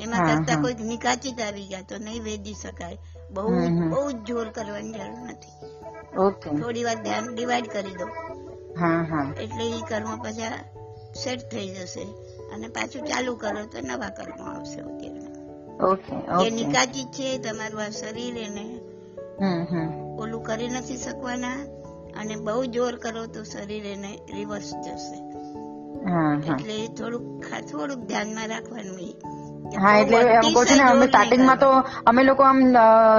એમાં 0.00 0.20
કરતા. 0.20 0.62
કોઈક 0.62 0.80
નિકાચિત 0.80 1.40
આવી 1.40 1.66
ગયા 1.66 1.80
તો 1.80 1.96
નહીં 1.96 2.22
વેદી 2.22 2.54
શકાય. 2.54 2.98
બહુ. 3.30 3.48
બહુ 3.88 4.12
જ 4.12 4.16
જોર 4.16 4.48
કરવાની 4.48 4.92
જરૂર 4.92 5.18
નથી. 5.18 5.66
ઓકે. 6.16 6.50
થોડી 6.50 6.84
વાર 6.84 7.02
ધ્યાન 7.02 7.34
ડિવાઈડ 7.34 7.66
કરી 7.66 7.94
દો. 7.94 8.06
એટલે 9.40 9.70
એ 9.70 9.80
કર્મ 9.88 10.22
પછી 10.22 10.42
સેટ 11.22 11.38
થઈ 11.38 11.68
જશે. 11.68 12.02
અને 12.54 12.68
પાછું 12.68 13.06
ચાલુ 13.06 13.36
કરો 13.36 13.66
તો 13.66 13.80
નવા 13.80 14.08
કર્મ 14.08 14.42
આવશે. 14.42 14.80
ઓકે 15.84 16.14
જે 16.44 16.50
નિકાચિત 16.50 17.06
છે 17.06 17.38
તમારું 17.38 17.82
આ 17.82 17.88
શરીર 17.88 18.36
એને 18.36 18.80
ઓલું 20.18 20.42
કરી 20.42 20.68
નથી 20.68 20.96
શકવાના. 20.96 21.82
અને 22.16 22.36
બહુ 22.36 22.64
જોર 22.64 22.96
કરો 22.96 23.26
તો 23.26 23.44
શરીર 23.44 23.86
એને 23.86 24.18
રિવર્સ 24.34 24.72
જશે. 24.74 25.31
એટલે 26.46 26.86
થોડુંક 26.86 27.44
થોડુંક 27.72 28.06
ધ્યાનમાં 28.06 28.48
રાખવાનું 28.48 29.00
એ. 29.00 29.14
હા 29.80 29.98
એટલે 29.98 30.16
એમ 30.16 30.40
કહું 30.40 30.66
છું 30.66 30.76
ને 30.76 30.82
અમે 30.82 31.06
સ્ટાર્ટિંગમાં 31.06 31.58
તો 31.58 31.70
અમે 32.06 32.22
લોકો 32.22 32.42
આમ 32.42 32.74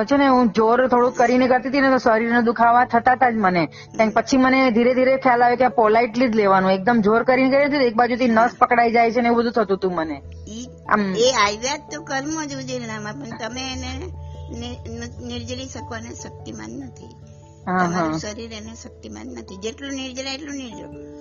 છે 0.06 0.18
ને 0.18 0.28
હું 0.28 0.52
જોર 0.52 0.88
થોડુંક 0.88 1.18
કરીને 1.18 1.48
કરતી 1.48 1.70
હતી 1.70 1.82
ને 1.82 1.90
તો 1.90 1.98
શરીરનો 1.98 2.42
દુખાવા 2.42 2.86
થતા 2.86 3.12
હતા 3.12 3.30
જ 3.30 3.34
મને. 3.34 3.68
પછી 4.14 4.38
મને 4.38 4.72
ધીરે 4.72 4.94
ધીરે 4.94 5.18
ખ્યાલ 5.18 5.44
આવે 5.44 5.56
કે 5.56 5.68
પોલાઇટલી 5.68 6.28
જ 6.28 6.36
લેવાનું 6.36 6.72
એકદમ 6.72 7.02
જોર 7.02 7.24
કરીને 7.24 7.50
કરી 7.50 7.66
હતી 7.66 7.86
એક 7.86 7.96
બાજુથી 7.96 8.28
નસ 8.28 8.52
પકડાઈ 8.60 8.92
જાય 8.92 9.12
છે 9.12 9.22
ને 9.22 9.28
એવું 9.28 9.38
બધું 9.38 9.52
થતું 9.52 9.78
હતું 9.78 9.96
મને. 9.96 10.22
આમ 10.90 11.16
એ 11.16 11.32
આવ્યા 11.32 11.78
તો 11.78 12.02
કર્મ 12.02 12.46
જ 12.46 12.56
ઉજેરણામાં 12.56 13.14
પણ 13.14 13.38
તમે 13.38 13.72
એને 13.72 14.06
નિ- 14.60 14.90
નિ- 15.00 15.26
નિર્જરી 15.28 15.66
શકવાના 15.66 16.14
શક્તિમાન 16.14 16.70
નથી. 16.70 17.16
હા 17.68 17.78
હા. 17.78 17.88
તમારું 17.88 18.20
શરીર 18.20 18.52
એને 18.52 18.76
શક્તિમાન 18.76 19.28
નથી. 19.28 19.58
જેટલું 19.58 19.92
નિર્જરા 19.92 20.32
એટલું 20.32 20.56
હમ. 20.56 21.13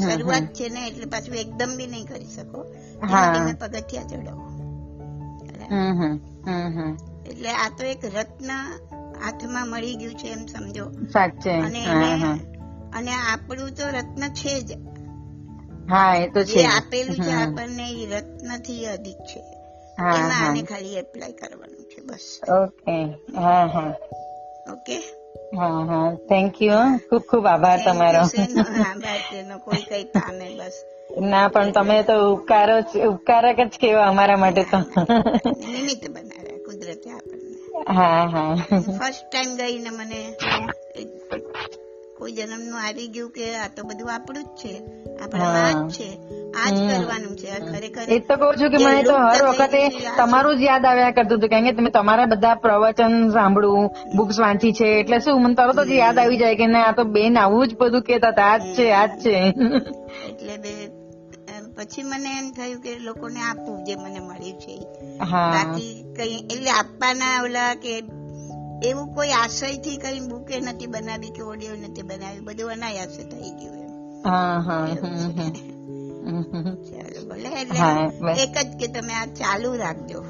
શરૂઆત 0.00 0.42
છે 0.54 0.68
ને 0.68 0.88
એટલે 0.88 1.06
પાછું 1.06 1.34
એકદમ 1.34 1.76
બી 1.76 1.86
નહીં 1.86 2.06
કરી 2.06 2.24
શકો. 2.24 2.60
પગથિયા 3.60 4.02
ચડાવો 4.02 4.46
એટલે 7.26 7.48
આ 7.48 7.68
તો 7.78 7.84
એક 7.84 8.04
રત્ન 8.04 8.50
હાથમાં 9.22 9.68
મળી 9.68 9.96
ગયું 9.96 10.14
છે 10.14 10.28
એમ 10.28 10.46
સમજો. 10.46 10.90
સાચે. 11.12 11.50
અને 11.50 11.82
અને 12.92 13.12
આપણું 13.14 13.70
તો 13.74 13.84
રત્ન 13.88 14.28
છે 14.28 14.60
જ. 14.60 14.70
હા 15.90 16.14
એ 16.16 16.28
તો 16.28 16.44
છે 16.44 16.66
આપેલું 16.66 17.16
છે 17.16 17.32
આપણને 17.32 17.90
એ 17.92 18.06
રત્નથી 18.06 18.86
અધિક 18.86 19.16
છે. 19.16 19.40
એમાં 19.98 20.48
આને 20.48 20.62
ખાલી 20.62 20.96
એપ્લાય 20.96 21.32
કરવાનું 21.32 21.84
છે 21.84 22.00
બસ. 22.00 22.40
ઓકે 22.48 23.04
હા 23.36 23.66
હા. 23.66 23.94
ઓકે 24.72 24.96
હા 25.52 25.80
હા. 25.86 26.08
થેન્ક 26.28 26.52
યુ 26.60 26.82
ખૂબ 27.06 27.22
ખૂબ 27.26 27.44
આભાર 27.46 27.78
તમારો. 27.84 28.24
કોઈ 29.62 29.82
કઈ 29.84 30.04
પામે 30.12 30.46
બસ. 30.52 30.76
ના 31.26 31.46
પણ 31.50 31.70
તમે 31.74 31.96
તો 32.04 32.14
ઉપકારો 32.32 32.76
ઉપકારક 33.08 33.58
જ 33.62 33.78
કેવા 33.78 34.08
અમારા 34.08 34.38
માટે 34.38 34.62
તો. 34.66 34.78
નિમિત્ત 35.64 36.04
બનાવે 36.08 36.54
કુદરતે 36.60 37.08
આપણને. 37.12 37.58
હા 37.88 38.28
હા. 38.28 38.54
ફર્સ્ટ 38.92 39.24
ટાઈમ 39.24 39.52
ગઈને 39.58 39.90
મને 39.92 40.20
કોઈ 42.16 42.32
જન્મનું 42.32 42.80
આવી 42.80 43.08
ગયું 43.08 43.30
કે 43.30 43.56
આ 43.56 43.68
તો 43.76 43.82
બધું 43.82 44.14
આપણું 44.14 44.44
જ 44.44 44.46
છે. 44.46 44.74
આપણામાં 45.22 45.88
જ 45.88 45.92
છે. 45.92 46.08
આ 46.52 46.70
જ 46.70 46.76
કરવાનું 46.90 47.36
છે. 47.36 47.48
આ 47.50 47.58
ખરેખર 47.58 48.02
એ 48.08 48.18
તો 48.18 48.36
કહું 48.36 48.56
છું 48.56 48.70
કે 48.70 48.84
મને 48.84 49.02
તો 49.02 49.16
હર 49.16 49.48
વખતે 49.48 49.88
તમારું 50.16 50.58
જ 50.58 50.62
યાદ 50.62 50.86
આવ્યા 50.86 51.10
કરતું 51.10 51.38
હતું. 51.38 51.48
કારણ 51.48 51.64
કે 51.64 51.72
તમે 51.72 51.90
તમારા 51.90 52.26
બધા 52.26 52.54
પ્રવચન 52.54 53.30
સાંભળવું 53.30 53.90
બુક્સ 54.16 54.40
વાંચી 54.40 54.72
છે. 54.72 54.84
એટલે 54.84 55.18
શું 55.18 55.42
મને 55.42 55.54
તરત 55.54 55.80
જ 55.80 55.90
યાદ 55.90 56.18
આવી 56.18 56.36
જાય 56.36 56.54
કે 56.54 56.66
ના 56.66 56.82
આ 56.82 56.92
તો 56.92 57.04
બેન 57.04 57.38
આવું 57.38 57.68
જ 57.68 57.76
બધું 57.76 58.02
કેતા 58.02 58.28
હતા. 58.28 58.42
આ 58.42 58.56
જ 58.56 58.60
છે 58.60 58.92
આ 58.92 59.06
જ 59.06 59.20
છે. 59.20 59.36
એટલે 60.28 60.56
બે 60.56 60.72
પછી 61.76 62.02
મને 62.02 62.38
એમ 62.38 62.52
થયું 62.52 62.82
કે 62.82 62.98
લોકોને 62.98 63.40
આપવું 63.40 63.84
જે 63.84 63.94
મને 63.96 64.18
મળ્યું 64.18 64.60
છે. 64.60 64.76
બાકી 65.32 66.14
કઈ 66.16 66.36
એટલે 66.54 66.70
આપવાના 66.70 67.42
ઓલા 67.42 67.74
કે 67.74 68.00
એવું 68.82 69.14
કોઈ 69.14 69.32
આશયથી 69.32 69.96
કઈ 69.96 70.20
બુકે 70.20 70.60
નથી 70.60 70.86
બનાવી 70.86 71.30
કે 71.30 71.42
ઓડિયો 71.42 71.76
નથી 71.76 72.02
બનાવી 72.02 72.40
બધું 72.40 72.72
અનાયાસે 72.72 73.22
થઈ 73.24 73.50
ગયું 73.50 73.78
એમ. 73.78 73.92
એક 78.36 78.54
જ 78.54 78.76
કે 78.78 78.86
તમે 78.88 79.14
આ 79.14 79.26
ચાલુ 79.26 79.76
રાખજો. 79.76 80.20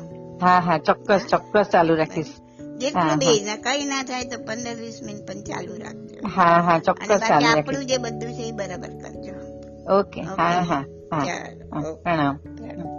હા 0.42 0.60
હા 0.60 0.78
ચોક્કસ 0.78 1.26
ચોક્કસ 1.26 1.68
ચાલુ 1.68 1.94
રાખીશ. 1.94 2.34
જેટલું 2.78 3.18
બે 3.18 3.42
ના 3.44 3.56
કઈ 3.56 3.84
ના 3.84 4.02
થાય 4.02 4.24
તો 4.24 4.38
પંદર 4.38 4.74
વીસ 4.74 5.02
મિનિટ 5.02 5.26
પણ 5.26 5.42
ચાલુ 5.42 5.74
રાખજો. 5.74 6.28
હા 6.28 6.60
હા 6.60 6.78
ચોક્કસ 6.78 7.20
ચાલુ 7.28 7.46
આપણું 7.46 7.86
જે 7.86 7.98
બધું 7.98 8.32
છે 8.32 8.42
એ 8.42 8.52
બરાબર 8.52 8.88
કરજો. 8.88 9.34
ઓકે 9.86 10.22
હા 10.22 10.62
હા 10.62 10.84
પ્રણામ 11.10 11.26
ચાલો 11.26 11.96
પ્રણામ. 12.02 12.95